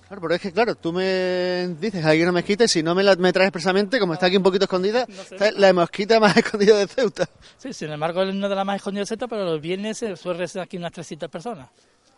Claro, 0.08 0.22
pero 0.22 0.36
es 0.36 0.42
que, 0.42 0.52
claro, 0.54 0.76
tú 0.76 0.94
me 0.94 1.68
dices 1.80 2.06
hay 2.06 2.22
una 2.22 2.32
mezquita 2.32 2.64
y 2.64 2.68
si 2.70 2.82
no 2.84 2.96
me 2.96 3.04
la 3.04 3.16
me 3.18 3.34
traes 3.34 3.48
expresamente, 3.50 4.00
como 4.00 4.14
está 4.14 4.28
aquí 4.28 4.38
un 4.38 4.44
poquito 4.44 4.64
escondida, 4.66 5.06
No 5.10 5.24
sé. 5.24 5.36
está 5.36 5.52
la 5.52 5.74
mezquita 5.74 6.20
más 6.20 6.38
escondida 6.44 6.78
de 6.78 6.88
Ceuta. 6.88 7.28
Sí, 7.58 7.74
sin 7.74 7.92
embargo 7.92 8.24
es 8.24 8.34
una 8.34 8.48
de 8.48 8.56
las 8.56 8.66
más 8.66 8.78
escondidas 8.78 9.10
de 9.10 9.16
Ceuta, 9.16 9.28
pero 9.28 9.44
los 9.44 9.60
viernes 9.60 9.98
se 9.98 10.16
suele 10.16 10.40
rezar 10.40 10.62
aquí 10.64 10.78
unas 10.78 10.94
300 10.94 11.30
personas. 11.30 11.70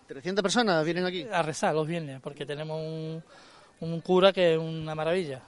300 0.09 0.41
personas 0.41 0.83
vienen 0.83 1.06
aquí. 1.06 1.27
A 1.31 1.44
rezar 1.44 1.75
los 1.75 1.85
viernes, 1.85 2.19
porque 2.19 2.44
tenemos 2.44 2.81
un, 2.81 3.23
un 3.81 4.01
cura 4.01 4.33
que 4.33 4.53
es 4.53 4.59
una 4.59 4.95
maravilla. 4.95 5.39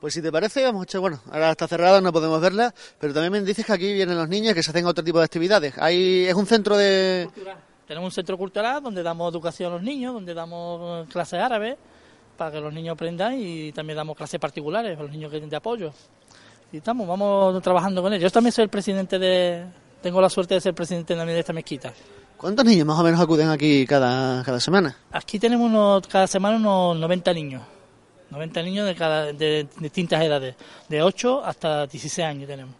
Pues 0.00 0.14
si 0.14 0.22
te 0.22 0.32
parece, 0.32 0.64
vamos 0.64 0.86
a 0.94 0.98
bueno, 0.98 1.20
ahora 1.30 1.50
está 1.50 1.68
cerrada, 1.68 2.00
no 2.00 2.10
podemos 2.10 2.40
verla, 2.40 2.74
pero 2.98 3.12
también 3.12 3.32
me 3.32 3.40
dices 3.42 3.66
que 3.66 3.72
aquí 3.72 3.92
vienen 3.92 4.16
los 4.16 4.26
niños 4.26 4.54
que 4.54 4.62
se 4.62 4.70
hacen 4.70 4.86
otro 4.86 5.04
tipo 5.04 5.18
de 5.18 5.26
actividades. 5.26 5.76
Hay, 5.76 6.24
es 6.24 6.34
un 6.34 6.46
centro 6.46 6.78
de... 6.78 7.28
Tenemos 7.86 8.06
un 8.06 8.14
centro 8.14 8.38
cultural 8.38 8.82
donde 8.82 9.02
damos 9.02 9.30
educación 9.30 9.72
a 9.72 9.74
los 9.74 9.82
niños, 9.82 10.14
donde 10.14 10.32
damos 10.32 11.06
clases 11.08 11.40
árabes 11.40 11.76
para 12.38 12.50
que 12.50 12.60
los 12.60 12.72
niños 12.72 12.94
aprendan 12.94 13.34
y 13.38 13.72
también 13.72 13.98
damos 13.98 14.16
clases 14.16 14.40
particulares 14.40 14.92
para 14.92 15.02
los 15.02 15.12
niños 15.12 15.30
que 15.30 15.38
de 15.38 15.56
apoyo. 15.56 15.92
Y 16.72 16.78
estamos, 16.78 17.06
vamos 17.06 17.62
trabajando 17.62 18.00
con 18.00 18.10
ellos. 18.14 18.22
Yo 18.22 18.30
también 18.30 18.52
soy 18.52 18.64
el 18.64 18.70
presidente 18.70 19.18
de, 19.18 19.66
tengo 20.00 20.18
la 20.22 20.30
suerte 20.30 20.54
de 20.54 20.62
ser 20.62 20.74
presidente 20.74 21.14
también 21.14 21.36
de 21.36 21.40
esta 21.40 21.52
mezquita. 21.52 21.92
¿Cuántos 22.38 22.64
niños 22.64 22.86
más 22.86 22.96
o 23.00 23.02
menos 23.02 23.20
acuden 23.20 23.48
aquí 23.48 23.84
cada, 23.84 24.44
cada 24.44 24.60
semana? 24.60 24.96
Aquí 25.10 25.40
tenemos 25.40 25.66
unos, 25.66 26.06
cada 26.06 26.28
semana 26.28 26.56
unos 26.56 26.96
90 26.96 27.32
niños, 27.34 27.62
90 28.30 28.62
niños 28.62 28.86
de, 28.86 28.94
cada, 28.94 29.32
de 29.32 29.66
distintas 29.80 30.22
edades, 30.22 30.54
de 30.88 31.02
8 31.02 31.44
hasta 31.44 31.88
16 31.88 32.24
años 32.24 32.46
tenemos. 32.46 32.76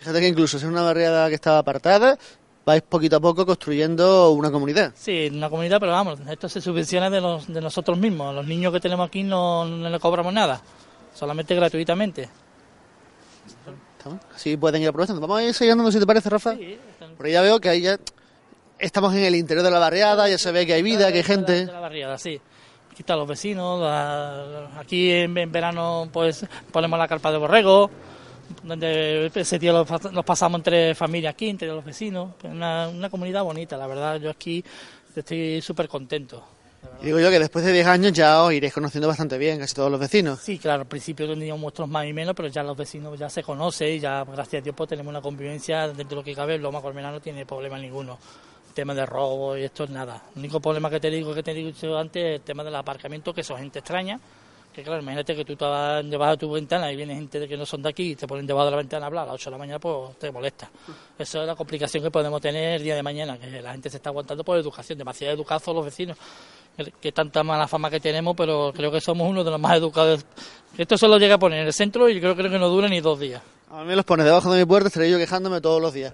Fíjate 0.00 0.20
que 0.20 0.28
incluso 0.28 0.58
es 0.58 0.64
una 0.64 0.82
barriada 0.82 1.30
que 1.30 1.34
estaba 1.34 1.58
apartada, 1.58 2.18
vais 2.66 2.82
poquito 2.82 3.16
a 3.16 3.20
poco 3.20 3.46
construyendo 3.46 4.32
una 4.32 4.50
comunidad. 4.50 4.92
Sí, 4.94 5.30
una 5.32 5.48
comunidad, 5.48 5.80
pero 5.80 5.92
vamos, 5.92 6.20
esto 6.28 6.50
se 6.50 6.60
subvenciona 6.60 7.08
de, 7.08 7.22
los, 7.22 7.46
de 7.50 7.60
nosotros 7.62 7.96
mismos. 7.96 8.34
Los 8.34 8.46
niños 8.46 8.70
que 8.70 8.80
tenemos 8.80 9.08
aquí 9.08 9.22
no, 9.22 9.64
no 9.64 9.88
le 9.88 9.98
cobramos 9.98 10.34
nada, 10.34 10.60
solamente 11.14 11.54
gratuitamente. 11.54 12.28
Así 14.34 14.58
pueden 14.58 14.82
ir 14.82 14.88
aprovechando. 14.88 15.22
Vamos 15.22 15.38
a 15.38 15.44
ir 15.44 15.54
siguiendo 15.54 15.90
si 15.90 15.98
te 15.98 16.06
parece, 16.06 16.28
Rafa. 16.28 16.54
Sí, 16.54 16.78
Porque 17.16 17.32
ya 17.32 17.40
veo 17.40 17.60
que 17.60 17.68
ahí 17.70 17.80
ya 17.82 17.98
estamos 18.80 19.14
en 19.14 19.24
el 19.24 19.34
interior 19.36 19.64
de 19.64 19.70
la 19.70 19.78
barriada, 19.78 20.28
ya 20.28 20.38
se 20.38 20.50
ve 20.52 20.66
que 20.66 20.74
hay 20.74 20.82
vida, 20.82 21.10
que 21.12 21.18
hay 21.18 21.24
gente. 21.24 21.66
de 21.66 21.72
la 21.72 21.80
barriada, 21.80 22.18
sí. 22.18 22.40
Aquí 22.90 23.02
están 23.02 23.18
los 23.18 23.28
vecinos, 23.28 23.80
la- 23.80 24.70
aquí 24.78 25.10
en, 25.12 25.36
en 25.38 25.52
verano 25.52 26.08
pues 26.12 26.44
ponemos 26.72 26.98
la 26.98 27.06
carpa 27.08 27.30
de 27.30 27.38
borrego, 27.38 27.90
donde 28.64 29.30
ese 29.34 29.58
día 29.58 29.72
lo, 29.72 29.86
pas- 29.86 30.10
nos 30.10 30.24
pasamos 30.24 30.58
entre 30.58 30.94
familias 30.94 31.34
aquí, 31.34 31.48
entre 31.48 31.68
los 31.68 31.84
vecinos. 31.84 32.32
Una, 32.44 32.88
una 32.88 33.08
comunidad 33.08 33.44
bonita, 33.44 33.76
la 33.76 33.86
verdad, 33.86 34.16
yo 34.20 34.30
aquí 34.30 34.64
estoy 35.14 35.60
súper 35.62 35.88
contento. 35.88 36.44
Y 37.02 37.06
digo 37.06 37.20
yo 37.20 37.28
que 37.30 37.38
después 37.38 37.64
de 37.64 37.72
10 37.74 37.86
años 37.86 38.12
ya 38.12 38.42
os 38.42 38.52
iréis 38.52 38.72
conociendo 38.72 39.06
bastante 39.06 39.36
bien, 39.38 39.58
casi 39.58 39.74
todos 39.74 39.90
los 39.90 40.00
vecinos. 40.00 40.38
Sí, 40.40 40.58
claro, 40.58 40.82
al 40.82 40.88
principio 40.88 41.28
teníamos 41.28 41.60
muestros 41.60 41.88
más 41.88 42.06
y 42.06 42.12
menos, 42.12 42.34
pero 42.34 42.48
ya 42.48 42.62
los 42.62 42.76
vecinos 42.76 43.18
ya 43.18 43.28
se 43.28 43.42
conocen 43.42 43.96
y 43.96 44.00
ya, 44.00 44.24
gracias 44.24 44.60
a 44.60 44.64
Dios, 44.64 44.74
pues 44.74 44.88
tenemos 44.88 45.10
una 45.10 45.20
convivencia 45.20 45.86
dentro 45.88 46.08
de 46.08 46.14
lo 46.16 46.24
que 46.24 46.34
cabe. 46.34 46.58
Loma 46.58 46.80
Colmena 46.80 47.10
no 47.12 47.20
tiene 47.20 47.44
problema 47.46 47.78
ninguno. 47.78 48.18
Tema 48.74 48.94
de 48.94 49.04
robo 49.04 49.56
y 49.56 49.64
esto 49.64 49.84
es 49.84 49.90
nada. 49.90 50.22
El 50.34 50.40
único 50.40 50.60
problema 50.60 50.88
que 50.88 51.00
te 51.00 51.10
digo 51.10 51.34
que 51.34 51.42
te 51.42 51.50
he 51.50 51.54
dicho 51.54 51.96
antes 51.98 52.22
es 52.24 52.34
el 52.36 52.40
tema 52.42 52.62
del 52.64 52.74
aparcamiento, 52.76 53.32
que 53.34 53.42
son 53.42 53.58
gente 53.58 53.80
extraña. 53.80 54.18
Que 54.72 54.84
claro, 54.84 55.02
imagínate 55.02 55.34
que 55.34 55.44
tú 55.44 55.56
te 55.56 55.64
vas 55.64 56.08
debajo 56.08 56.30
de 56.30 56.36
tu 56.36 56.52
ventana 56.52 56.92
y 56.92 56.96
viene 56.96 57.14
gente 57.16 57.40
de 57.40 57.48
que 57.48 57.56
no 57.56 57.66
son 57.66 57.82
de 57.82 57.88
aquí 57.88 58.12
y 58.12 58.14
te 58.16 58.28
ponen 58.28 58.46
debajo 58.46 58.66
de 58.66 58.70
la 58.70 58.76
ventana 58.76 59.04
a 59.04 59.08
hablar 59.08 59.24
a 59.24 59.26
las 59.26 59.34
8 59.34 59.46
de 59.46 59.50
la 59.50 59.58
mañana, 59.58 59.78
pues 59.80 60.16
te 60.18 60.30
molesta. 60.30 60.70
Esa 61.18 61.40
es 61.40 61.46
la 61.48 61.56
complicación 61.56 62.04
que 62.04 62.10
podemos 62.12 62.40
tener 62.40 62.74
el 62.76 62.82
día 62.84 62.94
de 62.94 63.02
mañana, 63.02 63.36
que 63.36 63.60
la 63.60 63.72
gente 63.72 63.90
se 63.90 63.96
está 63.96 64.10
aguantando 64.10 64.44
por 64.44 64.56
educación, 64.56 64.96
demasiado 64.96 65.34
educados 65.34 65.74
los 65.74 65.84
vecinos 65.84 66.16
que- 67.00 67.10
tanta 67.12 67.42
mala 67.42 67.66
fama 67.66 67.90
que 67.90 67.98
tenemos, 67.98 68.36
pero 68.36 68.72
creo 68.72 68.92
que 68.92 69.00
somos 69.00 69.28
uno 69.28 69.42
de 69.42 69.50
los 69.50 69.58
más 69.60 69.76
educados. 69.76 70.24
Esto 70.78 70.96
solo 70.96 71.18
llega 71.18 71.34
a 71.34 71.38
poner 71.38 71.58
en 71.62 71.66
el 71.66 71.72
centro 71.74 72.08
y 72.08 72.20
creo, 72.20 72.36
creo 72.36 72.48
que 72.50 72.58
no 72.58 72.68
dura 72.68 72.86
ni 72.88 73.00
dos 73.00 73.18
días. 73.18 73.42
A 73.72 73.80
mí 73.82 73.86
me 73.86 73.96
los 73.96 74.04
pones 74.04 74.24
debajo 74.24 74.52
de 74.52 74.60
mi 74.60 74.64
puerta, 74.66 74.86
estaré 74.88 75.10
yo 75.10 75.18
quejándome 75.18 75.60
todos 75.60 75.82
los 75.82 75.92
días. 75.92 76.12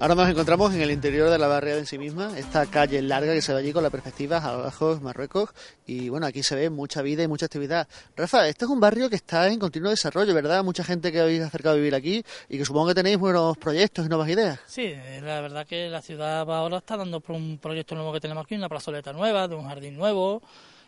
Ahora 0.00 0.14
nos 0.14 0.30
encontramos 0.30 0.72
en 0.72 0.80
el 0.80 0.92
interior 0.92 1.28
de 1.28 1.36
la 1.36 1.46
barriada 1.46 1.78
en 1.78 1.84
sí 1.84 1.98
misma, 1.98 2.32
esta 2.38 2.64
calle 2.64 3.02
larga 3.02 3.34
que 3.34 3.42
se 3.42 3.52
ve 3.52 3.58
allí 3.58 3.70
con 3.70 3.82
la 3.82 3.90
perspectiva 3.90 4.38
abajo 4.38 4.98
Marruecos 5.02 5.50
y 5.86 6.08
bueno, 6.08 6.24
aquí 6.24 6.42
se 6.42 6.54
ve 6.54 6.70
mucha 6.70 7.02
vida 7.02 7.22
y 7.22 7.28
mucha 7.28 7.44
actividad. 7.44 7.86
Rafa, 8.16 8.48
este 8.48 8.64
es 8.64 8.70
un 8.70 8.80
barrio 8.80 9.10
que 9.10 9.16
está 9.16 9.48
en 9.48 9.58
continuo 9.58 9.90
desarrollo, 9.90 10.32
¿verdad? 10.32 10.64
Mucha 10.64 10.84
gente 10.84 11.12
que 11.12 11.20
habéis 11.20 11.42
acercado 11.42 11.74
a 11.74 11.76
vivir 11.76 11.94
aquí 11.94 12.24
y 12.48 12.56
que 12.56 12.64
supongo 12.64 12.88
que 12.88 12.94
tenéis 12.94 13.18
buenos 13.18 13.58
proyectos 13.58 14.06
y 14.06 14.08
nuevas 14.08 14.30
ideas. 14.30 14.58
Sí, 14.66 14.84
eh, 14.86 15.20
la 15.22 15.42
verdad 15.42 15.66
que 15.66 15.90
la 15.90 16.00
ciudad 16.00 16.50
ahora 16.50 16.78
está 16.78 16.96
dando 16.96 17.20
por 17.20 17.36
un 17.36 17.58
proyecto 17.58 17.94
nuevo 17.94 18.10
que 18.14 18.20
tenemos 18.20 18.46
aquí, 18.46 18.54
una 18.54 18.70
plazoleta 18.70 19.12
nueva, 19.12 19.48
de 19.48 19.54
un 19.54 19.68
jardín 19.68 19.98
nuevo 19.98 20.40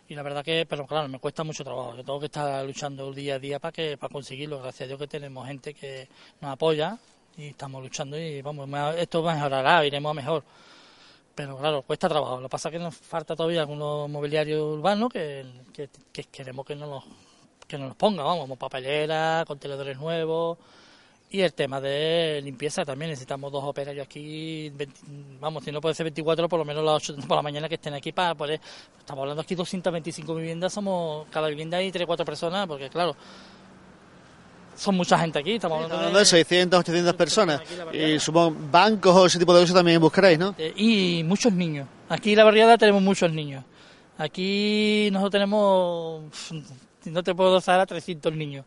y 0.08 0.14
la 0.14 0.22
verdad 0.22 0.42
que, 0.42 0.64
pero 0.66 0.86
claro, 0.86 1.06
me 1.08 1.18
cuesta 1.18 1.44
mucho 1.44 1.62
trabajo. 1.62 1.94
Yo 1.94 2.02
tengo 2.02 2.18
que 2.18 2.26
estar 2.26 2.64
luchando 2.64 3.12
día 3.12 3.34
a 3.34 3.38
día 3.38 3.58
para 3.58 3.72
que 3.72 3.98
para 3.98 4.10
conseguirlo. 4.10 4.62
Gracias 4.62 4.86
a 4.86 4.86
Dios 4.86 4.98
que 4.98 5.06
tenemos 5.06 5.46
gente 5.46 5.74
que 5.74 6.08
nos 6.40 6.52
apoya 6.52 6.98
y 7.36 7.48
estamos 7.48 7.82
luchando 7.82 8.18
y 8.18 8.42
vamos, 8.42 8.68
esto 8.96 9.22
mejorará, 9.22 9.84
iremos 9.84 10.10
a 10.10 10.14
mejor. 10.14 10.44
Pero 11.34 11.56
claro, 11.56 11.82
cuesta 11.82 12.08
trabajo. 12.08 12.36
Lo 12.36 12.42
que 12.42 12.50
pasa 12.50 12.68
es 12.68 12.72
que 12.72 12.78
nos 12.78 12.94
falta 12.94 13.34
todavía 13.34 13.60
algunos 13.60 14.08
mobiliarios 14.10 14.60
urbanos 14.60 15.10
que, 15.10 15.44
que, 15.72 16.24
queremos 16.24 16.66
que 16.66 16.76
nos 16.76 16.88
los, 16.88 17.04
que 17.66 17.78
nos 17.78 17.88
los 17.88 17.96
ponga, 17.96 18.22
vamos, 18.22 18.42
como 18.42 18.56
papelera, 18.56 19.44
contenedores 19.46 19.98
nuevos, 19.98 20.58
y 21.32 21.40
el 21.40 21.54
tema 21.54 21.80
de 21.80 22.42
limpieza 22.44 22.84
también, 22.84 23.10
necesitamos 23.10 23.50
dos 23.50 23.64
operarios 23.64 24.04
aquí, 24.04 24.70
vamos, 25.40 25.64
si 25.64 25.72
no 25.72 25.80
puede 25.80 25.94
ser 25.94 26.04
24, 26.04 26.46
por 26.46 26.58
lo 26.58 26.64
menos 26.66 26.84
las 26.84 26.96
8 26.96 27.16
por 27.26 27.36
la 27.38 27.42
mañana 27.42 27.70
que 27.70 27.76
estén 27.76 27.94
aquí 27.94 28.12
para 28.12 28.34
poder... 28.34 28.60
Estamos 28.98 29.22
hablando 29.22 29.40
aquí 29.40 29.54
225 29.54 30.34
viviendas, 30.34 30.74
somos 30.74 31.26
cada 31.30 31.48
vivienda 31.48 31.78
hay 31.78 31.90
3 31.90 32.06
4 32.06 32.26
personas, 32.26 32.66
porque 32.66 32.90
claro, 32.90 33.16
son 34.82 34.96
mucha 34.96 35.16
gente 35.16 35.38
aquí, 35.38 35.52
estamos 35.52 35.84
hablando, 35.84 36.18
de, 36.18 36.24
600, 36.24 36.80
800 36.80 37.14
personas. 37.14 37.62
y 37.92 38.18
supongo 38.18 38.56
bancos 38.70 39.14
o 39.14 39.26
ese 39.26 39.38
tipo 39.38 39.54
de 39.54 39.60
cosas 39.60 39.76
también 39.76 40.00
buscaréis, 40.00 40.38
¿no? 40.38 40.56
Y 40.76 41.22
muchos 41.24 41.52
niños. 41.52 41.86
Aquí 42.08 42.32
en 42.32 42.38
la 42.38 42.44
barriada 42.44 42.76
tenemos 42.76 43.00
muchos 43.00 43.32
niños. 43.32 43.64
Aquí 44.18 45.08
nosotros 45.12 45.32
tenemos, 45.32 46.24
no 47.04 47.22
te 47.22 47.34
puedo 47.34 47.60
dar 47.60 47.80
a 47.80 47.86
300 47.86 48.32
niños. 48.34 48.66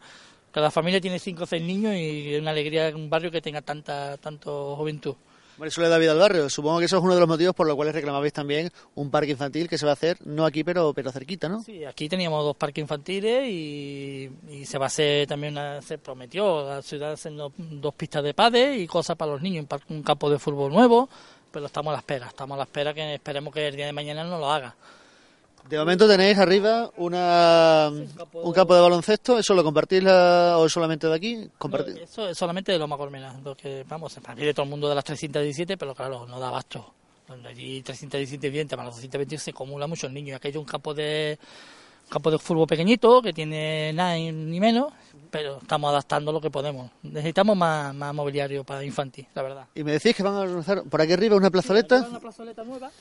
Cada 0.51 0.71
familia 0.71 1.01
tiene 1.01 1.19
cinco 1.19 1.43
o 1.43 1.45
seis 1.45 1.61
niños 1.61 1.93
y 1.95 2.35
es 2.35 2.41
una 2.41 2.51
alegría 2.51 2.93
un 2.95 3.09
barrio 3.09 3.29
que 3.29 3.41
tenga 3.41 3.61
tanta 3.61 4.15
tanto 4.15 4.77
juventud. 4.77 5.15
Da 5.57 5.97
vida 5.97 6.11
al 6.11 6.19
barrio. 6.19 6.49
Supongo 6.49 6.79
que 6.79 6.85
eso 6.85 6.97
es 6.97 7.03
uno 7.03 7.13
de 7.13 7.19
los 7.19 7.29
motivos 7.29 7.55
por 7.55 7.65
los 7.65 7.75
cuales 7.75 7.95
reclamabais 7.95 8.33
también 8.33 8.71
un 8.95 9.09
parque 9.09 9.31
infantil 9.31 9.69
que 9.69 9.77
se 9.77 9.85
va 9.85 9.91
a 9.91 9.93
hacer, 9.93 10.17
no 10.25 10.45
aquí, 10.45 10.63
pero, 10.63 10.93
pero 10.93 11.11
cerquita, 11.11 11.47
¿no? 11.47 11.63
Sí, 11.63 11.85
aquí 11.85 12.09
teníamos 12.09 12.43
dos 12.43 12.57
parques 12.57 12.81
infantiles 12.81 13.47
y, 13.47 14.29
se 14.65 14.77
va 14.77 14.85
a 14.85 14.87
hacer 14.87 15.27
también, 15.27 15.57
se 15.81 15.97
prometió 15.97 16.67
la 16.67 16.81
ciudad 16.81 17.13
haciendo 17.13 17.53
dos 17.57 17.93
pistas 17.93 18.23
de 18.23 18.33
padre 18.33 18.77
y 18.77 18.87
cosas 18.87 19.15
para 19.15 19.31
los 19.31 19.41
niños, 19.41 19.65
un 19.89 20.03
campo 20.03 20.29
de 20.29 20.39
fútbol 20.39 20.73
nuevo, 20.73 21.07
pero 21.51 21.67
estamos 21.67 21.91
a 21.91 21.93
la 21.93 21.99
espera, 21.99 22.27
estamos 22.27 22.55
a 22.55 22.57
la 22.57 22.63
espera 22.63 22.93
que 22.93 23.13
esperemos 23.13 23.53
que 23.53 23.67
el 23.67 23.75
día 23.75 23.85
de 23.85 23.93
mañana 23.93 24.23
no 24.23 24.37
lo 24.37 24.51
haga. 24.51 24.75
De 25.69 25.79
momento 25.79 26.07
tenéis 26.07 26.37
arriba 26.37 26.91
una, 26.97 27.89
un 27.89 28.53
campo 28.53 28.75
de 28.75 28.81
baloncesto, 28.81 29.39
¿eso 29.39 29.55
lo 29.55 29.63
compartís 29.63 30.03
o 30.05 30.69
solamente 30.69 31.07
de 31.07 31.15
aquí? 31.15 31.49
eso 32.03 32.29
es 32.29 32.37
solamente 32.37 32.71
de 32.71 32.77
Loma 32.77 32.97
Colmena, 32.97 33.35
porque 33.43 33.83
vamos, 33.89 34.15
aquí 34.23 34.45
de 34.45 34.53
todo 34.53 34.65
el 34.65 34.69
mundo 34.69 34.87
de 34.87 34.93
las 34.93 35.03
317, 35.03 35.75
pero 35.75 35.95
claro, 35.95 36.27
no 36.27 36.39
da 36.39 36.49
abasto. 36.49 36.93
Donde 37.27 37.49
allí 37.49 37.81
317 37.81 38.47
vivientes, 38.49 38.75
para 38.75 38.89
los 38.89 38.95
220 38.97 39.39
se 39.39 39.49
acumulan 39.49 39.89
muchos 39.89 40.11
niños. 40.11 40.37
Aquí 40.37 40.49
hay 40.49 40.57
un 40.57 40.65
campo 40.65 40.93
de 40.93 41.39
campo 42.09 42.29
de 42.29 42.37
fútbol 42.37 42.67
pequeñito 42.67 43.19
que 43.23 43.33
tiene 43.33 43.91
nada 43.91 44.15
ni 44.15 44.59
menos, 44.59 44.93
pero 45.31 45.57
estamos 45.57 45.89
adaptando 45.89 46.31
lo 46.31 46.39
que 46.39 46.51
podemos. 46.51 46.91
Necesitamos 47.01 47.57
más, 47.57 47.95
más 47.95 48.13
mobiliario 48.13 48.63
para 48.63 48.83
infantil, 48.83 49.25
la 49.33 49.41
verdad. 49.41 49.67
Y 49.73 49.83
me 49.83 49.93
decís 49.93 50.15
que 50.15 50.21
van 50.21 50.35
a 50.35 50.41
organizar 50.41 50.83
por 50.83 51.01
aquí 51.01 51.13
arriba 51.13 51.35
una 51.35 51.49
plazoleta. 51.49 52.05
una 52.07 52.19
plazoleta 52.19 52.63
nueva 52.63 52.91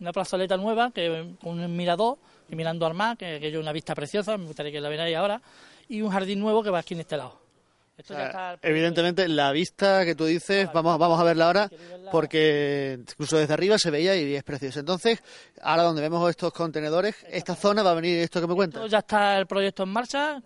una 0.00 0.12
plazoleta 0.12 0.56
nueva 0.56 0.90
que 0.90 1.34
con 1.42 1.58
un 1.58 1.76
mirador 1.76 2.18
y 2.48 2.56
mirando 2.56 2.86
al 2.86 2.94
mar, 2.94 3.16
que, 3.16 3.38
que 3.40 3.48
es 3.48 3.56
una 3.56 3.72
vista 3.72 3.94
preciosa, 3.94 4.36
me 4.36 4.46
gustaría 4.46 4.72
que 4.72 4.80
la 4.80 4.88
veáis 4.88 5.16
ahora, 5.16 5.40
y 5.88 6.02
un 6.02 6.10
jardín 6.10 6.40
nuevo 6.40 6.62
que 6.62 6.70
va 6.70 6.78
aquí 6.78 6.94
en 6.94 7.00
este 7.00 7.16
lado. 7.16 7.40
evidentemente 8.62 9.26
la 9.28 9.50
vista 9.52 10.04
que 10.04 10.14
tú 10.14 10.24
dices, 10.24 10.68
vamos, 10.72 10.98
vamos 10.98 11.20
a 11.20 11.24
verla 11.24 11.46
ahora, 11.46 11.70
porque 12.12 12.98
incluso 13.00 13.36
desde 13.36 13.54
arriba 13.54 13.78
se 13.78 13.90
veía 13.90 14.16
y 14.16 14.34
es 14.34 14.44
precioso. 14.44 14.80
Entonces, 14.80 15.22
ahora 15.62 15.82
donde 15.82 16.02
vemos 16.02 16.28
estos 16.30 16.52
contenedores, 16.52 17.16
esta 17.28 17.54
zona 17.54 17.82
va 17.82 17.90
a 17.90 17.94
venir 17.94 18.18
esto 18.18 18.40
que 18.40 18.46
me 18.46 18.54
cuentas. 18.54 18.90
Ya 18.90 18.98
está 18.98 19.38
el 19.38 19.46
proyecto 19.46 19.82
en 19.82 19.88
marcha. 19.90 20.40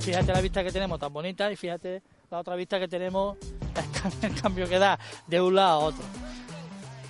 Fíjate 0.00 0.32
la 0.32 0.40
vista 0.40 0.64
que 0.64 0.72
tenemos 0.72 0.98
tan 0.98 1.12
bonita 1.12 1.50
y 1.52 1.56
fíjate 1.56 2.02
la 2.30 2.38
otra 2.38 2.56
vista 2.56 2.78
que 2.78 2.88
tenemos, 2.88 3.36
el 4.22 4.40
cambio 4.40 4.68
que 4.68 4.78
da 4.78 4.98
de 5.26 5.40
un 5.40 5.54
lado 5.54 5.70
a 5.70 5.78
otro. 5.78 6.04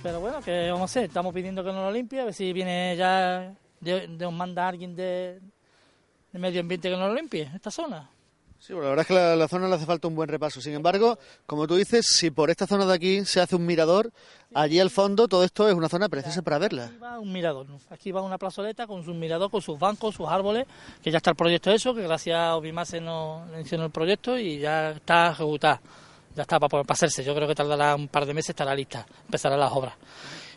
Pero 0.01 0.21
bueno, 0.21 0.39
¿qué 0.41 0.69
vamos 0.71 0.81
a 0.81 0.85
hacer? 0.85 1.03
Estamos 1.05 1.33
pidiendo 1.33 1.63
que 1.63 1.73
no 1.73 1.83
lo 1.83 1.91
limpie, 1.91 2.21
a 2.21 2.25
ver 2.25 2.33
si 2.33 2.53
viene 2.53 2.95
ya, 2.97 3.53
de, 3.81 4.07
de 4.07 4.31
manda 4.31 4.67
alguien 4.67 4.95
de, 4.95 5.39
medio 6.31 6.61
ambiente 6.61 6.89
que 6.89 6.95
no 6.95 7.07
lo 7.09 7.13
limpie, 7.13 7.51
esta 7.53 7.69
zona. 7.69 8.09
Sí, 8.59 8.73
bueno, 8.73 8.89
la 8.89 8.95
verdad 8.95 9.01
es 9.03 9.07
que 9.07 9.37
la, 9.37 9.47
zona 9.47 9.67
le 9.67 9.75
hace 9.75 9.85
falta 9.85 10.07
un 10.07 10.15
buen 10.15 10.29
repaso. 10.29 10.61
Sin 10.61 10.73
embargo, 10.73 11.17
como 11.45 11.67
tú 11.67 11.75
dices, 11.75 12.05
si 12.07 12.29
por 12.29 12.49
esta 12.49 12.67
zona 12.67 12.85
de 12.85 12.93
aquí 12.93 13.25
se 13.25 13.41
hace 13.41 13.55
un 13.55 13.65
mirador, 13.65 14.11
allí 14.53 14.79
al 14.79 14.89
fondo 14.89 15.27
todo 15.27 15.43
esto 15.43 15.67
es 15.67 15.75
una 15.75 15.89
zona 15.89 16.07
preciosa 16.07 16.41
para 16.41 16.59
verla. 16.59 16.85
Aquí 16.85 16.97
va 16.97 17.19
un 17.19 17.31
mirador, 17.31 17.67
aquí 17.89 18.11
va 18.11 18.21
una 18.21 18.37
plazoleta 18.37 18.87
con 18.87 19.03
su 19.03 19.13
mirador, 19.13 19.51
con 19.51 19.61
sus 19.61 19.79
bancos, 19.79 20.15
sus 20.15 20.27
árboles, 20.27 20.65
que 21.01 21.11
ya 21.11 21.17
está 21.17 21.29
el 21.31 21.37
proyecto 21.37 21.71
eso, 21.71 21.93
que 21.93 22.03
gracias 22.03 22.37
a 22.37 22.55
Obimase 22.55 23.01
nos 23.01 23.47
mencionó 23.49 23.85
el 23.85 23.91
proyecto 23.91 24.37
y 24.37 24.59
ya 24.59 24.91
está 24.91 25.31
ejecutado 25.31 25.79
ya 26.35 26.43
está 26.43 26.59
para, 26.59 26.83
para 26.83 26.93
hacerse. 26.93 27.23
Yo 27.23 27.33
creo 27.35 27.47
que 27.47 27.55
tardará 27.55 27.95
un 27.95 28.07
par 28.07 28.25
de 28.25 28.33
meses, 28.33 28.49
estará 28.49 28.73
lista, 28.75 29.05
empezarán 29.25 29.59
las 29.59 29.71
obras. 29.71 29.93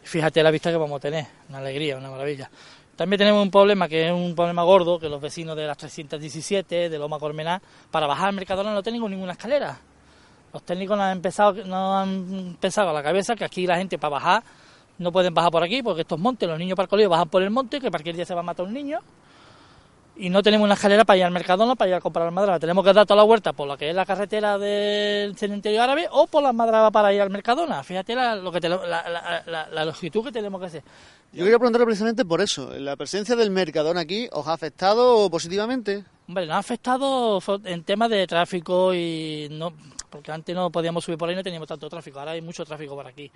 Fíjate 0.03 0.43
la 0.43 0.51
vista 0.51 0.71
que 0.71 0.77
vamos 0.77 0.97
a 0.97 1.01
tener, 1.01 1.27
una 1.49 1.59
alegría, 1.59 1.97
una 1.97 2.11
maravilla. 2.11 2.51
También 2.97 3.19
tenemos 3.19 3.43
un 3.43 3.51
problema 3.51 3.89
que 3.89 4.09
es 4.09 4.13
un 4.13 4.35
problema 4.35 4.63
gordo, 4.65 4.99
que 4.99 5.09
los 5.09 5.21
vecinos 5.21 5.57
de 5.57 5.67
las 5.67 5.77
317, 5.79 6.91
de 6.91 6.99
Loma 6.99 7.19
Cormená, 7.19 7.61
para 7.91 8.07
bajar 8.07 8.29
al 8.29 8.35
Mercadona 8.35 8.75
no 8.75 8.83
tienen 8.83 9.03
ninguna 9.03 9.33
escalera. 9.33 9.79
Los 10.53 10.63
técnicos 10.63 10.97
no 10.97 11.03
han 11.05 11.13
empezado, 11.13 11.65
no 11.65 11.97
han 11.97 12.57
pensado 12.61 12.91
a 12.91 12.93
la 12.93 13.03
cabeza 13.03 13.35
que 13.35 13.45
aquí 13.45 13.67
la 13.67 13.77
gente 13.77 13.99
para 13.99 14.11
bajar 14.11 14.43
no 14.99 15.11
pueden 15.11 15.33
bajar 15.33 15.51
por 15.51 15.65
aquí 15.65 15.83
porque 15.83 16.03
estos 16.03 16.19
montes, 16.19 16.49
los 16.49 16.59
niños 16.59 16.79
colegio 16.89 17.09
bajan 17.09 17.29
por 17.29 17.43
el 17.43 17.51
monte, 17.51 17.81
que 17.81 17.91
cualquier 17.91 18.15
día 18.15 18.27
se 18.27 18.35
va 18.35 18.41
a 18.41 18.45
matar 18.45 18.67
un 18.67 18.75
niño 18.75 19.01
y 20.17 20.29
no 20.29 20.43
tenemos 20.43 20.65
una 20.65 20.75
escalera 20.75 21.05
para 21.05 21.17
ir 21.17 21.25
al 21.25 21.31
Mercadona 21.31 21.75
para 21.75 21.89
ir 21.89 21.95
a 21.95 22.01
comprar 22.01 22.31
madera. 22.31 22.59
Tenemos 22.59 22.85
que 22.85 22.93
dar 22.93 23.07
toda 23.07 23.17
la 23.17 23.23
vuelta 23.23 23.53
por 23.53 23.67
lo 23.67 23.77
que 23.77 23.91
es 23.91 23.97
la 23.97 24.05
carretera 24.05 24.59
del 24.59 25.37
cementerio 25.37 25.83
árabe 25.83 26.07
o 26.11 26.27
por 26.27 26.43
las 26.43 26.55
madraba 26.55 26.91
para 26.91 27.13
ir 27.13 27.21
al 27.21 27.31
Mercadona. 27.31 27.83
Fíjate 27.83 28.15
la, 28.15 28.37
lo 28.37 28.53
que 28.53 28.61
la, 28.69 29.43
la, 29.47 29.85
longitud 29.85 30.25
que 30.25 30.33
tenemos 30.33 30.61
que 30.61 30.67
hacer. 30.67 30.83
Yo 31.33 31.45
quería 31.45 31.59
preguntarle 31.59 31.87
precisamente 31.87 32.25
por 32.25 32.43
eso. 32.43 32.71
¿La 32.79 32.97
presencia 32.97 33.37
del 33.37 33.51
Mercadona 33.51 34.01
aquí 34.01 34.29
os 34.33 34.47
ha 34.47 34.53
afectado 34.53 35.31
positivamente? 35.31 36.05
Hombre, 36.29 36.47
nos 36.47 36.57
ha 36.57 36.59
afectado 36.59 37.41
en 37.65 37.83
temas 37.85 38.11
de 38.11 38.27
tráfico 38.27 38.95
y 38.95 39.49
no 39.51 39.73
porque 40.11 40.31
antes 40.31 40.55
no 40.55 40.71
podíamos 40.71 41.05
subir 41.05 41.17
por 41.17 41.31
ahí 41.31 41.35
no 41.35 41.43
teníamos 41.43 41.69
tanto 41.69 41.89
tráfico. 41.89 42.19
Ahora 42.19 42.33
hay 42.33 42.43
mucho 42.43 42.67
tráfico 42.67 42.95
por 42.95 43.07
aquí. 43.07 43.31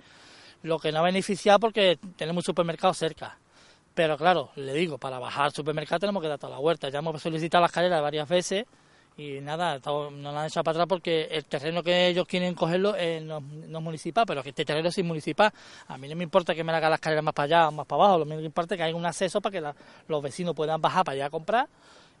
Lo 0.61 0.77
que 0.77 0.91
no 0.91 0.99
ha 0.99 1.03
beneficiado 1.03 1.59
porque 1.59 1.97
tenemos 2.15 2.43
un 2.43 2.45
supermercado 2.45 2.93
cerca 2.93 3.37
pero 3.97 4.15
claro, 4.15 4.51
le 4.57 4.73
digo, 4.73 4.99
para 4.99 5.17
bajar 5.17 5.45
al 5.45 5.53
supermercado 5.53 6.01
tenemos 6.01 6.21
que 6.21 6.29
dar 6.29 6.37
toda 6.37 6.51
la 6.53 6.59
vuelta. 6.59 6.87
Ya 6.89 6.99
hemos 6.99 7.19
solicitado 7.19 7.63
la 7.63 7.65
escalera 7.65 7.99
varias 7.99 8.29
veces 8.29 8.67
y 9.17 9.41
nada, 9.41 9.79
no 9.83 10.11
la 10.31 10.41
han 10.41 10.45
echado 10.45 10.63
para 10.63 10.75
atrás 10.75 10.87
porque 10.87 11.27
el 11.31 11.45
terreno 11.45 11.81
que 11.81 12.09
ellos 12.09 12.27
quieren 12.27 12.53
cogerlo 12.53 12.91
no, 12.91 13.37
es 13.39 13.83
municipal, 13.83 14.25
pero 14.27 14.43
que 14.43 14.49
este 14.49 14.65
terreno 14.65 14.89
es 14.89 15.03
municipal. 15.03 15.51
A 15.87 15.97
mí 15.97 16.07
no 16.07 16.15
me 16.15 16.23
importa 16.23 16.53
que 16.53 16.63
me 16.63 16.71
haga 16.73 16.89
la 16.89 16.97
escalera 16.97 17.23
más 17.23 17.33
para 17.33 17.45
allá 17.45 17.69
o 17.69 17.71
más 17.71 17.87
para 17.87 18.03
abajo, 18.03 18.19
lo 18.19 18.25
único 18.25 18.41
que 18.41 18.45
importa 18.45 18.75
es 18.75 18.77
que 18.77 18.83
haya 18.83 18.95
un 18.95 19.07
acceso 19.07 19.41
para 19.41 19.59
que 19.59 19.73
los 20.07 20.21
vecinos 20.21 20.53
puedan 20.53 20.79
bajar 20.79 21.03
para 21.03 21.15
allá 21.15 21.25
a 21.25 21.29
comprar. 21.31 21.67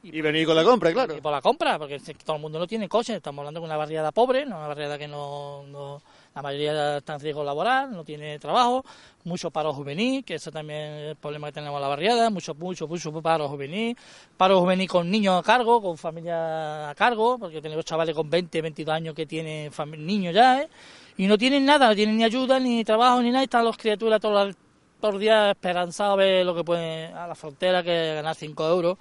Y, 0.01 0.19
venir 0.21 0.47
con 0.47 0.55
la 0.55 0.63
compra, 0.63 0.91
claro. 0.91 1.15
Y 1.15 1.21
por 1.21 1.31
la 1.31 1.43
compra, 1.43 1.77
porque 1.77 1.99
todo 2.25 2.37
el 2.37 2.41
mundo 2.41 2.57
no 2.57 2.65
tiene 2.65 2.89
coche, 2.89 3.17
estamos 3.17 3.41
hablando 3.41 3.59
de 3.59 3.67
una 3.67 3.77
barriada 3.77 4.11
pobre, 4.11 4.47
no 4.47 4.57
una 4.57 4.67
barriada 4.67 4.97
que 4.97 5.07
no 5.07 6.01
la 6.37 6.43
mayoría 6.43 6.97
está 6.97 7.15
en 7.15 7.19
riesgo 7.19 7.43
laboral, 7.43 7.91
no 7.91 8.03
tiene 8.03 8.37
trabajo, 8.37 8.85
mucho 9.23 9.49
paro 9.49 9.73
juvenil, 9.73 10.23
que 10.23 10.35
eso 10.35 10.51
también 10.51 10.93
es 10.93 11.09
el 11.09 11.15
problema 11.15 11.47
que 11.47 11.53
tenemos 11.53 11.77
en 11.77 11.81
la 11.81 11.87
barriada, 11.87 12.29
mucho, 12.29 12.53
mucho, 12.53 12.87
mucho 12.87 13.11
paro 13.23 13.49
juvenil, 13.49 13.97
paro 14.37 14.59
juvenil 14.59 14.87
con 14.87 15.09
niños 15.09 15.39
a 15.39 15.41
cargo, 15.41 15.81
con 15.81 15.97
familia 15.97 16.91
a 16.91 16.95
cargo, 16.95 17.39
porque 17.39 17.59
tenemos 17.59 17.83
chavales 17.85 18.13
con 18.13 18.29
20, 18.29 18.61
22 18.61 18.93
años 18.95 19.15
que 19.15 19.25
tienen 19.25 19.71
niños 19.97 20.35
ya, 20.35 20.61
¿eh? 20.61 20.69
y 21.17 21.25
no 21.25 21.39
tienen 21.39 21.65
nada, 21.65 21.89
no 21.89 21.95
tienen 21.95 22.17
ni 22.17 22.23
ayuda, 22.23 22.59
ni 22.59 22.83
trabajo, 22.83 23.19
ni 23.19 23.31
nada, 23.31 23.43
están 23.43 23.65
las 23.65 23.75
criaturas 23.75 24.21
todos 24.21 24.55
los 25.01 25.19
días 25.19 25.49
esperanzados 25.49 26.13
a 26.13 26.17
ver 26.17 26.45
lo 26.45 26.53
que 26.53 26.63
pueden 26.63 27.15
a 27.15 27.25
la 27.25 27.33
frontera, 27.33 27.81
que 27.81 28.13
ganar 28.13 28.35
5 28.35 28.67
euros, 28.69 28.97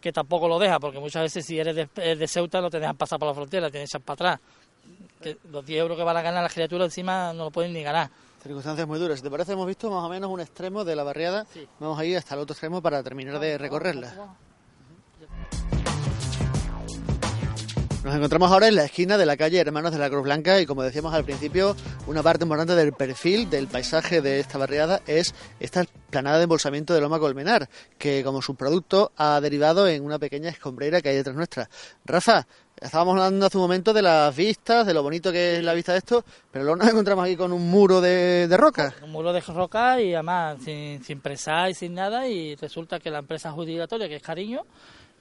que 0.00 0.12
tampoco 0.12 0.46
lo 0.46 0.60
deja, 0.60 0.78
porque 0.78 1.00
muchas 1.00 1.22
veces 1.22 1.44
si 1.44 1.58
eres 1.58 1.74
de, 1.74 2.14
de 2.14 2.28
Ceuta 2.28 2.60
no 2.60 2.70
te 2.70 2.78
dejan 2.78 2.96
pasar 2.96 3.18
por 3.18 3.26
la 3.26 3.34
frontera, 3.34 3.70
tienes 3.70 3.90
que 3.90 3.98
para 3.98 4.14
atrás 4.14 4.40
los 5.50 5.66
10 5.66 5.80
euros 5.80 5.96
que 5.96 6.04
van 6.04 6.16
a 6.16 6.22
ganar 6.22 6.42
las 6.42 6.52
criaturas 6.52 6.86
encima 6.86 7.32
no 7.32 7.44
lo 7.44 7.50
pueden 7.50 7.72
ni 7.72 7.82
ganar. 7.82 8.10
Circunstancias 8.42 8.86
muy 8.86 8.98
duras. 8.98 9.18
Si 9.18 9.24
te 9.24 9.30
parece, 9.30 9.52
hemos 9.52 9.66
visto 9.66 9.90
más 9.90 10.04
o 10.04 10.08
menos 10.08 10.30
un 10.30 10.40
extremo 10.40 10.84
de 10.84 10.94
la 10.94 11.02
barriada. 11.02 11.46
Vamos 11.80 11.98
a 11.98 12.04
ir 12.04 12.16
hasta 12.16 12.34
el 12.34 12.40
otro 12.42 12.54
extremo 12.54 12.80
para 12.80 13.02
terminar 13.02 13.40
de 13.40 13.58
recorrerla. 13.58 14.36
Nos 18.06 18.14
encontramos 18.14 18.52
ahora 18.52 18.68
en 18.68 18.76
la 18.76 18.84
esquina 18.84 19.18
de 19.18 19.26
la 19.26 19.36
calle 19.36 19.58
Hermanos 19.58 19.90
de 19.90 19.98
la 19.98 20.08
Cruz 20.08 20.22
Blanca 20.22 20.60
y 20.60 20.66
como 20.66 20.84
decíamos 20.84 21.12
al 21.12 21.24
principio, 21.24 21.74
una 22.06 22.22
parte 22.22 22.44
importante 22.44 22.76
del 22.76 22.92
perfil 22.92 23.50
del 23.50 23.66
paisaje 23.66 24.22
de 24.22 24.38
esta 24.38 24.58
barriada 24.58 25.02
es 25.08 25.34
esta 25.58 25.84
planada 26.08 26.36
de 26.36 26.44
embolsamiento 26.44 26.94
de 26.94 27.00
loma 27.00 27.18
colmenar, 27.18 27.68
que 27.98 28.22
como 28.22 28.42
subproducto 28.42 29.10
ha 29.16 29.40
derivado 29.40 29.88
en 29.88 30.04
una 30.04 30.20
pequeña 30.20 30.50
escombrera 30.50 31.00
que 31.00 31.08
hay 31.08 31.16
detrás 31.16 31.34
nuestra. 31.34 31.68
Rafa, 32.04 32.46
Estábamos 32.78 33.12
hablando 33.12 33.46
hace 33.46 33.56
un 33.56 33.62
momento 33.62 33.94
de 33.94 34.02
las 34.02 34.36
vistas, 34.36 34.86
de 34.86 34.92
lo 34.92 35.02
bonito 35.02 35.32
que 35.32 35.56
es 35.56 35.64
la 35.64 35.72
vista 35.72 35.92
de 35.92 35.98
esto, 35.98 36.22
pero 36.50 36.62
luego 36.62 36.76
nos 36.76 36.88
encontramos 36.90 37.24
aquí 37.24 37.34
con 37.34 37.50
un 37.50 37.70
muro 37.70 38.02
de, 38.02 38.46
de 38.46 38.56
roca. 38.58 38.94
Un 39.02 39.12
muro 39.12 39.32
de 39.32 39.40
roca 39.40 39.98
y 39.98 40.12
además 40.12 40.58
sin, 40.62 41.02
sin 41.02 41.20
presar 41.20 41.70
y 41.70 41.74
sin 41.74 41.94
nada 41.94 42.28
y 42.28 42.54
resulta 42.56 43.00
que 43.00 43.10
la 43.10 43.20
empresa 43.20 43.48
adjudicatoria, 43.48 44.08
que 44.08 44.16
es 44.16 44.22
Cariño, 44.22 44.66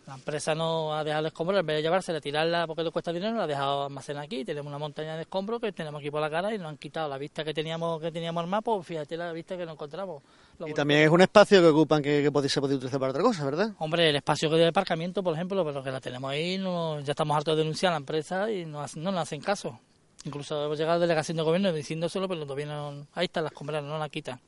la 0.08 0.14
empresa 0.14 0.54
no 0.54 0.94
ha 0.94 1.04
dejado 1.04 1.22
el 1.22 1.26
escombro, 1.28 1.58
en 1.58 1.66
vez 1.66 1.78
de 1.78 1.82
llevársela, 1.82 2.22
tirarla 2.22 2.68
porque 2.68 2.84
le 2.84 2.92
cuesta 2.92 3.12
dinero, 3.12 3.36
la 3.36 3.44
ha 3.44 3.48
dejado 3.48 3.86
almacenar 3.86 4.24
aquí. 4.24 4.46
Tenemos 4.46 4.70
una 4.70 4.78
montaña 4.78 5.16
de 5.16 5.24
escombros 5.24 5.60
que 5.60 5.72
tenemos 5.72 6.00
aquí 6.00 6.12
por 6.12 6.22
la 6.22 6.30
cara 6.30 6.54
y 6.54 6.60
nos 6.60 6.68
han 6.68 6.78
quitado 6.78 7.10
la 7.10 7.18
vista 7.18 7.44
que 7.44 7.54
teníamos 7.54 8.00
que 8.00 8.12
teníamos 8.12 8.44
al 8.44 8.50
mapa, 8.50 8.74
pues 8.76 8.86
fíjate 8.86 9.18
la 9.18 9.32
vista 9.32 9.58
que 9.58 9.66
nos 9.66 9.74
encontramos. 9.74 10.22
y 10.66 10.74
también 10.74 11.02
es 11.02 11.10
un 11.10 11.22
espacio 11.22 11.60
que 11.60 11.68
ocupan 11.68 12.04
que, 12.04 12.30
que 12.32 12.50
se 12.50 12.62
puede 12.62 12.76
utilizar 12.76 13.00
para 13.00 13.12
otra 13.12 13.24
cosa, 13.24 13.46
¿verdad? 13.46 13.72
Hombre, 13.80 14.10
el 14.10 14.16
espacio 14.16 14.50
que 14.50 14.58
de 14.58 14.68
aparcamiento, 14.68 15.24
por 15.24 15.34
ejemplo, 15.34 15.66
pero 15.66 15.84
que 15.84 15.92
la 15.92 16.00
tenemos 16.00 16.30
ahí, 16.30 16.58
no, 16.60 17.00
ya 17.00 17.12
estamos 17.12 17.36
hartos 17.36 17.56
de 17.56 17.64
denunciar 17.64 17.92
a 17.92 17.96
la 17.96 18.00
empresa 18.00 18.52
y 18.52 18.66
no, 18.66 18.86
no 18.96 19.12
nos 19.12 19.22
hacen 19.22 19.42
caso. 19.42 19.80
Incluso 20.24 20.66
hemos 20.66 20.78
llegado 20.78 20.96
a 20.96 21.00
la 21.00 21.02
delegación 21.02 21.38
de 21.38 21.44
gobierno 21.44 21.74
diciéndoselo, 21.74 22.28
pero 22.28 22.42
todavía 22.42 22.68
no, 22.68 23.08
ahí 23.14 23.26
están 23.26 23.44
las 23.44 23.54
escombras, 23.54 23.84
no 23.84 23.98
la 23.98 24.10
quitan. 24.10 24.40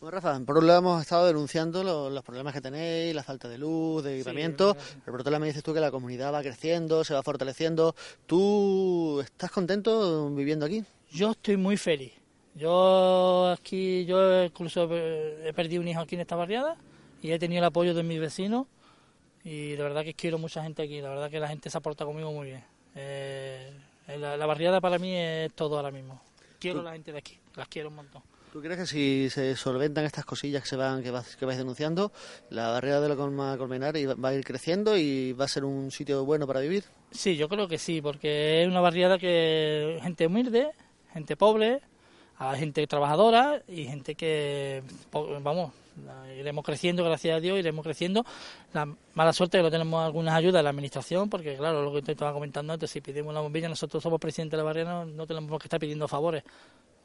Bueno, 0.00 0.10
Rafa, 0.10 0.38
por 0.40 0.58
un 0.58 0.66
lado 0.66 0.80
hemos 0.80 1.00
estado 1.00 1.26
denunciando 1.26 1.82
los, 1.82 2.22
problemas 2.22 2.52
que 2.52 2.60
tenéis, 2.60 3.14
la 3.14 3.22
falta 3.22 3.48
de 3.48 3.56
luz, 3.56 4.04
de 4.04 4.16
equipamiento, 4.16 4.76
pero 5.04 5.12
por 5.12 5.20
otro 5.22 5.30
lado 5.30 5.40
me 5.40 5.46
dices 5.46 5.62
tú 5.62 5.72
que 5.72 5.80
la 5.80 5.90
comunidad 5.90 6.34
va 6.34 6.42
creciendo, 6.42 7.02
se 7.02 7.14
va 7.14 7.22
fortaleciendo. 7.22 7.94
¿Tú 8.26 9.20
estás 9.22 9.50
contento 9.50 10.30
viviendo 10.30 10.66
aquí? 10.66 10.84
Yo 11.10 11.30
estoy 11.30 11.56
muy 11.56 11.78
feliz. 11.78 12.12
Yo 12.54 13.50
aquí, 13.50 14.04
yo 14.04 14.44
incluso 14.44 14.88
he 14.94 15.52
perdido 15.54 15.80
un 15.80 15.88
hijo 15.88 16.00
aquí 16.00 16.14
en 16.14 16.22
esta 16.22 16.36
barriada 16.36 16.76
y 17.22 17.32
he 17.32 17.38
tenido 17.38 17.60
el 17.60 17.64
apoyo 17.64 17.94
de 17.94 18.02
mis 18.02 18.20
vecinos 18.20 18.66
y 19.44 19.72
de 19.72 19.82
verdad 19.82 20.04
que 20.04 20.12
quiero 20.12 20.38
mucha 20.38 20.62
gente 20.62 20.82
aquí, 20.82 21.00
la 21.00 21.08
verdad 21.08 21.30
que 21.30 21.40
la 21.40 21.48
gente 21.48 21.70
se 21.70 21.78
aporta 21.78 22.04
conmigo 22.04 22.32
muy 22.32 22.48
bien. 22.48 22.64
Eh, 22.94 23.72
la, 24.18 24.44
barriada 24.46 24.80
para 24.80 24.98
mí 24.98 25.14
es 25.14 25.52
todo 25.54 25.76
ahora 25.76 25.90
mismo. 25.90 26.20
Quiero 26.58 26.80
a 26.80 26.82
la 26.82 26.92
gente 26.92 27.12
de 27.12 27.18
aquí, 27.18 27.38
las 27.54 27.68
quiero 27.68 27.88
un 27.88 27.96
montón. 27.96 28.22
¿Tú 28.56 28.62
crees 28.62 28.78
que 28.78 28.86
si 28.86 29.28
se 29.28 29.54
solventan 29.54 30.06
estas 30.06 30.24
cosillas 30.24 30.62
que 30.62 30.68
se 30.70 30.76
van 30.76 31.02
que, 31.02 31.10
vas, 31.10 31.36
que 31.36 31.44
vais 31.44 31.58
denunciando, 31.58 32.10
la 32.48 32.68
barrera 32.68 33.02
de 33.02 33.10
la 33.10 33.14
Colma 33.14 33.58
Colmenar 33.58 33.94
va 33.94 34.30
a 34.30 34.34
ir 34.34 34.44
creciendo 34.46 34.96
y 34.96 35.34
va 35.34 35.44
a 35.44 35.48
ser 35.48 35.66
un 35.66 35.90
sitio 35.90 36.24
bueno 36.24 36.46
para 36.46 36.60
vivir? 36.60 36.84
Sí, 37.10 37.36
yo 37.36 37.50
creo 37.50 37.68
que 37.68 37.76
sí, 37.76 38.00
porque 38.00 38.62
es 38.62 38.68
una 38.68 38.80
barriada 38.80 39.18
que 39.18 39.98
gente 40.00 40.26
humilde, 40.26 40.70
gente 41.12 41.36
pobre, 41.36 41.82
gente 42.54 42.86
trabajadora 42.86 43.62
y 43.68 43.84
gente 43.84 44.14
que, 44.14 44.82
vamos, 45.12 45.72
iremos 46.38 46.64
creciendo, 46.64 47.04
gracias 47.04 47.36
a 47.36 47.40
Dios, 47.40 47.58
iremos 47.58 47.84
creciendo. 47.84 48.24
La 48.72 48.88
mala 49.12 49.34
suerte 49.34 49.58
es 49.58 49.60
que 49.60 49.64
no 49.64 49.70
tenemos 49.70 50.02
algunas 50.02 50.34
ayudas 50.34 50.60
de 50.60 50.62
la 50.62 50.70
administración, 50.70 51.28
porque 51.28 51.58
claro, 51.58 51.82
lo 51.82 51.92
que 51.92 52.00
te 52.00 52.12
estaba 52.12 52.32
comentando 52.32 52.72
antes, 52.72 52.90
si 52.90 53.02
pedimos 53.02 53.34
la 53.34 53.40
bombilla, 53.40 53.68
nosotros 53.68 54.02
somos 54.02 54.18
presidentes 54.18 54.52
de 54.52 54.56
la 54.56 54.64
barriada, 54.64 55.04
no 55.04 55.26
tenemos 55.26 55.60
que 55.60 55.66
estar 55.66 55.78
pidiendo 55.78 56.08
favores 56.08 56.42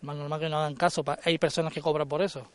más 0.02 0.16
normal 0.16 0.40
que 0.40 0.50
no 0.50 0.58
hagan 0.58 0.76
caso. 0.76 1.04
Hay 1.24 1.38
personas 1.38 1.74
que 1.74 1.82
cobran 1.82 2.08
por 2.08 2.22
eso, 2.22 2.46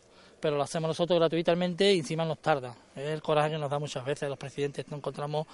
pero 0.41 0.57
lo 0.57 0.63
hacemos 0.63 0.89
nosotros 0.89 1.19
gratuitamente 1.19 1.93
y 1.93 1.99
encima 1.99 2.25
nos 2.25 2.39
tarda. 2.39 2.75
Es 2.95 3.09
el 3.09 3.23
coraje 3.23 3.53
que 3.53 3.59
nos 3.59 3.71
da 3.71 3.79
muchas 3.79 4.05
veces. 4.05 4.29
Los 4.29 4.39
presidentes 4.39 4.87
no 4.89 4.97
encontramos 4.97 5.47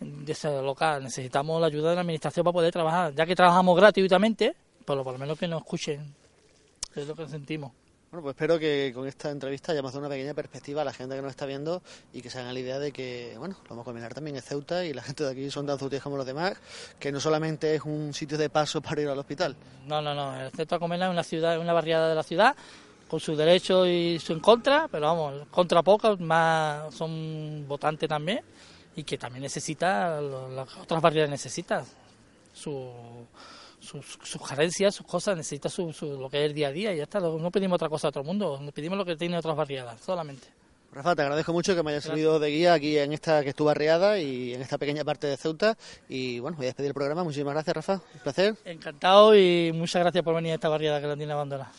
de 0.00 0.32
ese 0.32 0.62
local. 0.62 1.02
Necesitamos 1.02 1.60
la 1.60 1.66
ayuda 1.66 1.90
de 1.90 1.94
la 1.96 2.00
administración 2.02 2.44
para 2.44 2.52
poder 2.52 2.72
trabajar. 2.72 3.14
Ya 3.14 3.26
que 3.26 3.34
trabajamos 3.34 3.76
gratuitamente, 3.76 4.54
pues 4.84 5.02
por 5.02 5.12
lo 5.12 5.18
menos 5.18 5.38
que 5.38 5.48
nos 5.48 5.62
escuchen. 5.62 6.14
Es 6.94 7.06
lo 7.06 7.14
que 7.14 7.26
sentimos. 7.26 7.72
Bueno, 8.14 8.22
pues 8.22 8.34
espero 8.34 8.60
que 8.60 8.92
con 8.94 9.08
esta 9.08 9.28
entrevista 9.28 9.72
hayamos 9.72 9.92
dado 9.92 10.06
una 10.06 10.08
pequeña 10.08 10.34
perspectiva 10.34 10.82
a 10.82 10.84
la 10.84 10.92
gente 10.92 11.16
que 11.16 11.20
nos 11.20 11.30
está 11.32 11.46
viendo 11.46 11.82
y 12.12 12.22
que 12.22 12.30
se 12.30 12.38
hagan 12.38 12.54
la 12.54 12.60
idea 12.60 12.78
de 12.78 12.92
que, 12.92 13.34
bueno, 13.38 13.56
lo 13.64 13.70
vamos 13.70 13.82
a 13.82 13.86
combinar 13.86 14.14
también 14.14 14.36
en 14.36 14.42
Ceuta 14.42 14.84
y 14.84 14.92
la 14.92 15.02
gente 15.02 15.24
de 15.24 15.32
aquí 15.32 15.50
son 15.50 15.66
tan 15.66 15.80
ceutíes 15.80 16.00
como 16.00 16.16
los 16.16 16.24
demás, 16.24 16.56
que 17.00 17.10
no 17.10 17.18
solamente 17.18 17.74
es 17.74 17.82
un 17.82 18.14
sitio 18.14 18.38
de 18.38 18.48
paso 18.50 18.80
para 18.80 19.00
ir 19.02 19.08
al 19.08 19.18
hospital. 19.18 19.56
No, 19.88 20.00
no, 20.00 20.14
no. 20.14 20.40
El 20.40 20.52
Ceuta 20.52 20.78
Comena 20.78 21.06
es 21.06 21.10
una 21.10 21.24
ciudad, 21.24 21.58
una 21.58 21.72
barriada 21.72 22.08
de 22.08 22.14
la 22.14 22.22
ciudad 22.22 22.54
con 23.08 23.18
su 23.18 23.34
derecho 23.34 23.84
y 23.84 24.20
su 24.20 24.32
en 24.32 24.38
contra, 24.38 24.86
pero 24.86 25.06
vamos, 25.06 25.48
contra 25.50 25.82
pocos, 25.82 26.20
más 26.20 26.94
son 26.94 27.66
votantes 27.66 28.08
también 28.08 28.42
y 28.94 29.02
que 29.02 29.18
también 29.18 29.42
necesita, 29.42 30.20
las 30.20 30.76
otras 30.76 31.02
barriadas 31.02 31.30
necesitan 31.30 31.84
su 32.52 32.92
sus, 33.84 34.18
sus 34.22 34.42
carencias, 34.42 34.94
sus 34.94 35.06
cosas, 35.06 35.36
necesita 35.36 35.68
su, 35.68 35.92
lo 36.18 36.28
que 36.28 36.38
es 36.38 36.46
el 36.46 36.54
día 36.54 36.68
a 36.68 36.72
día 36.72 36.94
y 36.94 36.98
ya 36.98 37.04
está. 37.04 37.20
No 37.20 37.50
pedimos 37.50 37.76
otra 37.76 37.88
cosa 37.88 38.08
a 38.08 38.10
otro 38.10 38.24
mundo, 38.24 38.60
pedimos 38.74 38.98
lo 38.98 39.04
que 39.04 39.16
tiene 39.16 39.36
otras 39.36 39.56
barriadas, 39.56 40.00
solamente. 40.00 40.48
Rafa, 40.94 41.16
te 41.16 41.22
agradezco 41.22 41.52
mucho 41.52 41.74
que 41.74 41.82
me 41.82 41.90
hayas 41.90 42.04
servido 42.04 42.38
de 42.38 42.50
guía 42.50 42.72
aquí 42.72 42.96
en 42.96 43.12
esta 43.12 43.42
que 43.42 43.48
estuvo 43.48 43.66
barriada 43.66 44.16
y 44.20 44.54
en 44.54 44.62
esta 44.62 44.78
pequeña 44.78 45.02
parte 45.02 45.26
de 45.26 45.36
Ceuta. 45.36 45.76
Y 46.08 46.38
bueno, 46.38 46.56
voy 46.56 46.66
a 46.66 46.68
despedir 46.68 46.88
el 46.88 46.94
programa. 46.94 47.24
Muchísimas 47.24 47.52
gracias, 47.52 47.74
Rafa. 47.74 48.00
Un 48.14 48.20
placer. 48.20 48.54
Encantado 48.64 49.36
y 49.36 49.72
muchas 49.74 50.02
gracias 50.02 50.22
por 50.22 50.36
venir 50.36 50.52
a 50.52 50.54
esta 50.54 50.68
barriada 50.68 51.00
que 51.00 51.08
la 51.08 51.16
tiene 51.16 51.32
abandonada. 51.32 51.72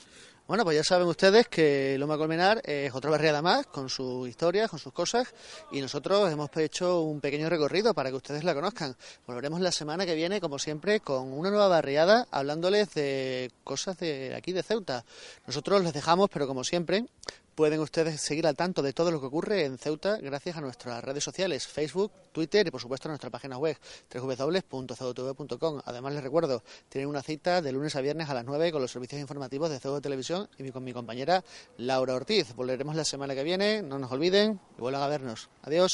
Bueno, 0.48 0.64
pues 0.64 0.78
ya 0.78 0.84
saben 0.84 1.08
ustedes 1.08 1.48
que 1.48 1.98
Loma 1.98 2.20
Colmenar 2.20 2.62
es 2.66 2.94
otra 2.94 3.10
barriada 3.10 3.42
más, 3.42 3.66
con 3.66 3.90
sus 3.90 4.30
historias, 4.30 4.70
con 4.70 4.78
sus 4.78 4.94
cosas, 4.94 5.34
y 5.72 5.82
nosotros 5.82 6.32
hemos 6.32 6.56
hecho 6.58 7.02
un 7.02 7.20
pequeño 7.20 7.50
recorrido 7.50 7.96
para 7.96 8.12
que 8.12 8.18
ustedes 8.18 8.44
la 8.44 8.54
conozcan. 8.54 8.96
Volveremos 9.26 9.60
la 9.60 9.72
semana 9.72 10.06
que 10.06 10.14
viene, 10.14 10.40
como 10.40 10.60
siempre, 10.60 11.00
con 11.00 11.34
una 11.34 11.50
nueva 11.50 11.68
barriada, 11.68 12.28
hablándoles 12.30 12.94
de 12.94 13.50
cosas 13.64 13.98
de 13.98 14.36
aquí 14.36 14.52
de 14.52 14.62
Ceuta. 14.62 15.04
Nosotros 15.48 15.82
les 15.82 15.94
dejamos, 15.94 16.30
pero 16.32 16.46
como 16.46 16.64
siempre, 16.64 17.08
Pueden 17.56 17.80
ustedes 17.80 18.20
seguir 18.20 18.46
al 18.48 18.58
tanto 18.58 18.82
de 18.82 18.91
todo 18.91 19.12
lo 19.12 19.22
que 19.22 19.28
ocurre 19.28 19.63
en 19.63 19.78
Ceuta 19.78 20.18
gracias 20.18 20.58
a 20.58 20.62
nuestras 20.62 21.02
redes 21.02 21.24
sociales, 21.24 21.65
Facebook, 21.65 22.12
Twitter 22.34 22.68
y 22.68 22.72
por 22.72 22.82
supuesto 22.82 23.08
nuestra 23.08 23.30
página 23.30 23.58
web 23.58 23.78
www.ceutv.com. 24.13 25.82
Además 25.86 26.13
les 26.13 26.24
recuerdo, 26.24 26.63
tienen 26.89 27.08
una 27.08 27.24
cita 27.24 27.62
de 27.62 27.72
lunes 27.72 27.96
a 27.96 28.02
viernes 28.02 28.30
a 28.30 28.34
las 28.34 28.44
9 28.44 28.74
con 28.74 28.82
los 28.82 28.91
servicios 28.91 29.22
informativos 29.22 29.70
de 29.70 29.80
Ceuta 29.80 30.02
Televisión 30.02 30.50
y 30.58 30.70
con 30.72 30.84
mi 30.84 30.91
compañera 30.91 31.46
Laura 31.78 32.15
Ortiz. 32.15 32.54
Volveremos 32.56 32.94
la 32.94 33.06
semana 33.06 33.34
que 33.34 33.44
viene, 33.44 33.82
no 33.82 34.00
nos 34.00 34.12
olviden 34.12 34.60
y 34.78 34.82
vuelvan 34.82 35.04
a 35.04 35.08
vernos. 35.08 35.50
Adiós. 35.62 35.94